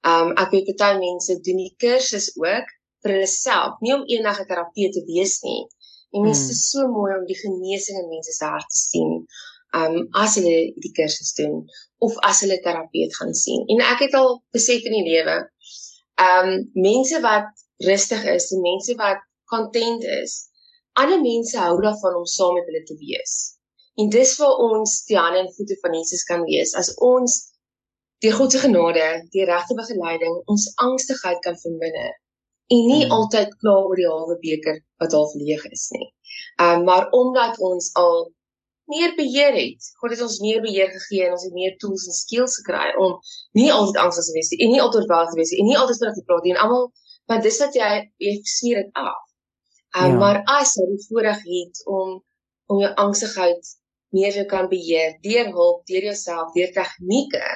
Um 0.08 0.34
ek 0.40 0.54
weet 0.54 0.76
baie 0.80 1.00
mense 1.00 1.36
doen 1.46 1.60
die 1.63 1.74
kursus 1.82 2.30
ook 2.38 2.70
vir 3.04 3.13
hulle 3.16 3.30
self, 3.32 3.78
nie 3.82 3.94
om 3.96 4.06
enige 4.06 4.46
terapie 4.50 4.90
te 4.94 5.04
wees 5.08 5.40
nie. 5.44 5.66
En 6.16 6.24
mense 6.24 6.46
hmm. 6.46 6.56
is 6.56 6.63
so 6.72 6.88
mooi 6.92 7.12
om 7.18 7.26
die 7.28 7.38
genesing 7.38 8.00
in 8.04 8.12
mense 8.12 8.36
se 8.36 8.46
hart 8.48 8.70
te 8.72 8.80
sien. 8.80 9.26
Um 9.75 10.08
as 10.15 10.38
hulle 10.39 10.73
die 10.80 10.93
kursus 10.95 11.34
doen 11.36 11.65
of 12.06 12.15
as 12.30 12.41
hulle 12.45 12.60
terapeut 12.63 13.15
gaan 13.19 13.34
sien. 13.36 13.65
En 13.73 13.84
ek 13.84 14.06
het 14.06 14.15
al 14.15 14.38
besef 14.56 14.86
in 14.88 14.95
die 14.95 15.08
lewe, 15.10 15.38
um 16.23 16.51
mense 16.73 17.19
wat 17.25 17.49
rustig 17.88 18.23
is, 18.36 18.51
en 18.56 18.63
mense 18.63 18.95
wat 19.01 19.19
content 19.51 20.03
is, 20.21 20.38
ander 20.97 21.19
mense 21.21 21.60
hou 21.60 21.75
daarvan 21.84 22.21
om 22.21 22.25
saam 22.25 22.56
met 22.58 22.69
hulle 22.69 22.84
te 22.88 22.95
wees. 23.01 23.36
En 23.97 24.10
dis 24.13 24.34
waar 24.39 24.63
ons 24.69 24.95
die 25.10 25.17
hande 25.17 25.43
en 25.43 25.53
voete 25.58 25.77
van 25.82 25.97
Jesus 25.97 26.23
kan 26.30 26.45
wees 26.47 26.73
as 26.77 26.93
ons 27.12 27.38
deur 28.23 28.34
God 28.39 28.53
se 28.53 28.62
genade, 28.63 29.06
die 29.34 29.45
regte 29.45 29.77
begeleiding, 29.77 30.39
ons 30.49 30.71
angstigheid 30.82 31.41
kan 31.45 31.58
verminder 31.62 32.15
en 32.67 32.82
nie 32.88 33.06
mm. 33.06 33.12
altyd 33.15 33.53
klaar 33.62 33.86
oor 33.88 33.99
die 33.99 34.08
halwe 34.10 34.38
beker 34.43 34.80
wat 35.01 35.13
half 35.15 35.36
leeg 35.39 35.63
is 35.71 35.88
nie. 35.95 36.08
Um, 36.62 36.84
maar 36.89 37.08
omdat 37.15 37.60
ons 37.63 37.93
al 38.01 38.27
meer 38.88 39.15
beheer 39.15 39.56
het, 39.56 39.88
God 40.00 40.13
het 40.15 40.21
ons 40.23 40.38
meer 40.39 40.62
beheer 40.63 40.91
gegee 40.93 41.26
en 41.28 41.34
ons 41.36 41.43
het 41.43 41.56
meer 41.56 41.76
tools 41.82 42.06
en 42.08 42.15
skills 42.15 42.56
gekry 42.62 42.93
om 43.04 43.17
nie 43.60 43.67
altyd 43.73 44.00
angstig 44.04 44.30
te 44.30 44.36
wees 44.38 44.52
nie 44.54 44.60
en 44.65 44.71
nie 44.73 44.84
altyd 44.84 45.10
wel 45.12 45.28
te 45.32 45.39
wees 45.39 45.52
nie 45.52 45.60
en 45.63 45.69
nie 45.71 45.80
altyd 45.82 46.00
vinnig 46.02 46.19
te 46.19 46.23
praat 46.30 46.47
nie 46.47 46.54
en 46.56 46.62
almal 46.65 46.86
want 47.32 47.43
dis 47.47 47.60
wat 47.63 47.76
jy 47.76 47.89
jy 48.23 48.34
smeer 48.54 48.80
dit 48.84 49.02
af. 49.02 49.19
Um, 49.97 50.13
ja. 50.13 50.15
maar 50.21 50.39
as 50.56 50.73
jy 50.80 50.88
die 50.93 51.04
voorreg 51.10 51.43
het 51.43 51.84
om 51.97 52.15
om 52.71 52.82
jou 52.84 52.93
angstigheid 53.04 53.76
meer 54.15 54.34
te 54.36 54.43
kan 54.47 54.67
beheer 54.71 55.15
deur 55.23 55.52
hulp, 55.56 55.84
deur 55.88 56.08
jouself, 56.10 56.52
deur 56.56 56.71
tegnieke, 56.76 57.47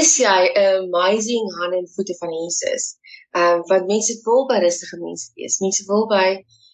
is 0.00 0.12
jy 0.18 0.40
'n 0.50 0.86
amazing 0.86 1.50
hand 1.58 1.78
en 1.78 1.90
voete 1.94 2.14
van 2.18 2.34
Jesus. 2.40 2.94
Ehm 3.38 3.60
um, 3.60 3.66
want 3.70 3.90
mense 3.94 4.18
wil 4.26 4.46
by 4.50 4.58
rustige 4.66 4.98
mense 4.98 5.30
wees. 5.38 5.62
Mense 5.62 5.86
wil 5.86 6.06
by 6.10 6.28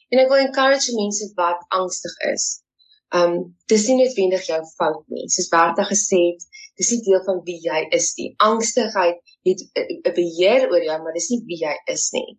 en 0.09 0.23
ek 0.25 0.31
wil 0.33 0.45
encourage 0.49 0.97
mense 0.97 1.33
wat 1.37 1.61
angstig 1.81 2.17
is 2.33 2.65
Um 3.15 3.57
dis 3.71 3.87
nie 3.89 4.01
noodwendig 4.01 4.47
jou 4.49 4.61
fout 4.77 5.05
nie. 5.13 5.29
Soos 5.31 5.49
Bertha 5.53 5.85
gesê 5.87 6.19
het, 6.33 6.43
dis 6.79 6.91
nie 6.93 7.03
deel 7.07 7.23
van 7.27 7.41
wie 7.47 7.59
jy 7.63 7.87
is 7.95 8.13
nie. 8.19 8.35
Angstigheid 8.43 9.21
het 9.47 9.63
'n 9.79 10.15
beheer 10.17 10.69
oor 10.71 10.83
jou, 10.83 10.99
maar 11.03 11.15
dis 11.15 11.31
nie 11.31 11.43
wie 11.47 11.61
jy 11.63 11.75
is 11.93 12.11
nie. 12.13 12.39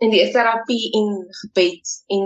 In 0.00 0.10
die 0.10 0.24
terapie 0.32 0.90
en 0.98 1.28
gebed 1.40 1.84
en 2.08 2.24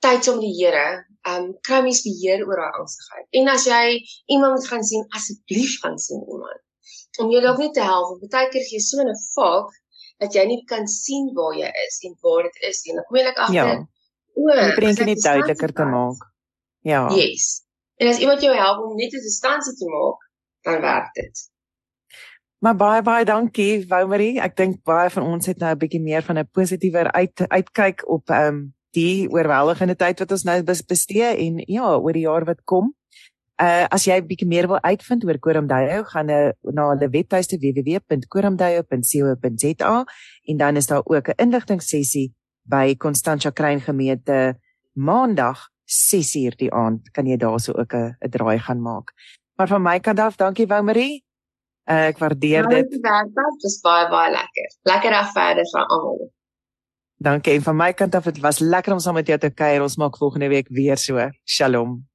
tyd 0.00 0.24
saam 0.24 0.38
met 0.38 0.46
die 0.46 0.58
Here, 0.58 1.04
um 1.30 1.54
kry 1.66 1.80
mens 1.82 2.02
beheer 2.02 2.44
oor 2.46 2.60
daai 2.60 2.78
angstigheid. 2.80 3.26
En 3.38 3.48
as 3.48 3.66
jy 3.66 3.86
iemand 4.26 4.58
moet 4.58 4.68
gaan 4.68 4.84
sien, 4.84 5.06
asseblief 5.16 5.80
gaan 5.82 5.98
sien 5.98 6.22
iemand. 6.22 6.62
Om 7.18 7.30
jou 7.30 7.42
dalk 7.42 7.58
net 7.58 7.74
te 7.74 7.82
help, 7.82 8.20
want 8.20 8.30
baie 8.30 8.48
keer 8.52 8.64
gee 8.68 8.78
jy 8.78 8.84
so 8.84 9.02
'n 9.02 9.14
fok 9.34 9.72
dat 10.20 10.34
jy 10.34 10.44
nie 10.46 10.62
kan 10.64 10.86
sien 10.86 11.32
waar 11.34 11.54
jy 11.54 11.70
is 11.86 12.00
en 12.08 12.16
waar 12.22 12.42
dit 12.42 12.56
is 12.70 12.82
nie. 12.84 12.94
Dan 12.94 13.04
kom 13.08 13.16
jy 13.16 13.24
net 13.24 13.36
agter. 13.44 13.54
Ja. 13.54 13.86
O, 14.36 14.48
jy 14.52 14.74
bring 14.76 14.96
dit 14.96 15.22
duideliker 15.22 15.72
te 15.72 15.84
maak. 15.84 16.24
Ja. 16.86 17.10
Yes. 17.10 17.66
En 17.96 18.08
as 18.08 18.18
iemand 18.18 18.42
jou 18.42 18.56
help 18.56 18.84
om 18.84 18.94
net 18.94 19.12
'n 19.12 19.20
distansie 19.20 19.74
te 19.74 19.88
maak, 19.88 20.30
dan 20.60 20.80
werk 20.80 21.14
dit. 21.14 21.50
Maar 22.58 22.76
baie 22.76 23.02
baie 23.02 23.24
dankie 23.24 23.86
Woumarie. 23.86 24.40
Ek 24.40 24.56
dink 24.56 24.82
baie 24.82 25.10
van 25.10 25.22
ons 25.22 25.46
het 25.46 25.58
nou 25.58 25.74
'n 25.74 25.78
bietjie 25.78 26.00
meer 26.00 26.22
van 26.22 26.38
'n 26.38 26.48
positiewer 26.52 27.12
uit 27.12 27.48
uitkyk 27.48 28.08
op 28.08 28.30
ehm 28.30 28.46
um, 28.46 28.74
die 28.90 29.30
oorweldigende 29.30 29.96
tyd 29.96 30.18
wat 30.18 30.30
ons 30.30 30.42
nou 30.42 30.62
bestee 30.86 31.36
en 31.36 31.62
ja, 31.66 31.96
oor 31.96 32.12
die 32.12 32.22
jaar 32.22 32.44
wat 32.44 32.64
kom. 32.64 32.94
Uh 33.62 33.84
as 33.88 34.04
jy 34.04 34.20
'n 34.20 34.26
bietjie 34.26 34.48
meer 34.48 34.66
wil 34.66 34.82
uitvind 34.82 35.24
oor 35.24 35.38
Koramdayo, 35.38 36.04
gaan 36.04 36.30
uh, 36.30 36.50
na 36.62 36.88
hulle 36.88 37.08
webtuiste 37.08 37.58
www.koramdayo.co.za 37.58 40.04
en 40.42 40.56
dan 40.56 40.76
is 40.76 40.86
daar 40.86 41.02
ook 41.04 41.28
'n 41.28 41.32
inligtingssessie 41.36 42.34
by 42.62 42.96
Constantia 42.96 43.50
Kruin 43.50 43.80
gemeente 43.80 44.58
maandag 44.92 45.74
6uur 45.86 46.56
die 46.58 46.72
aand 46.72 47.10
kan 47.10 47.26
jy 47.26 47.36
daarso 47.36 47.72
ook 47.72 47.94
'n 47.94 48.16
'n 48.20 48.30
draai 48.30 48.58
gaan 48.58 48.82
maak. 48.82 49.12
Maar 49.56 49.68
van 49.68 49.82
my 49.82 50.00
kant 50.00 50.18
af, 50.18 50.36
dankie 50.36 50.66
Wou 50.66 50.82
Marie. 50.82 51.24
Uh, 51.86 52.06
ek 52.06 52.18
waardeer 52.18 52.62
ja, 52.62 52.68
dit. 52.68 52.90
Dit 52.90 53.02
was 53.62 53.80
baie 53.80 54.08
baie 54.08 54.30
lekker. 54.30 54.72
Lekker 54.82 55.12
af 55.12 55.32
verder 55.32 55.68
van 55.70 55.86
almal. 55.86 56.32
Dankie 57.16 57.54
en 57.54 57.62
van 57.62 57.76
my 57.76 57.92
kant 57.92 58.14
af, 58.14 58.24
dit 58.24 58.38
was 58.38 58.58
lekker 58.58 58.92
om 58.92 58.98
saam 58.98 59.14
met 59.14 59.26
jou 59.26 59.38
te 59.38 59.50
kuier. 59.50 59.82
Ons 59.82 59.96
maak 59.96 60.16
volgende 60.16 60.48
week 60.48 60.68
weer 60.68 60.96
so. 60.96 61.30
Shalom. 61.44 62.08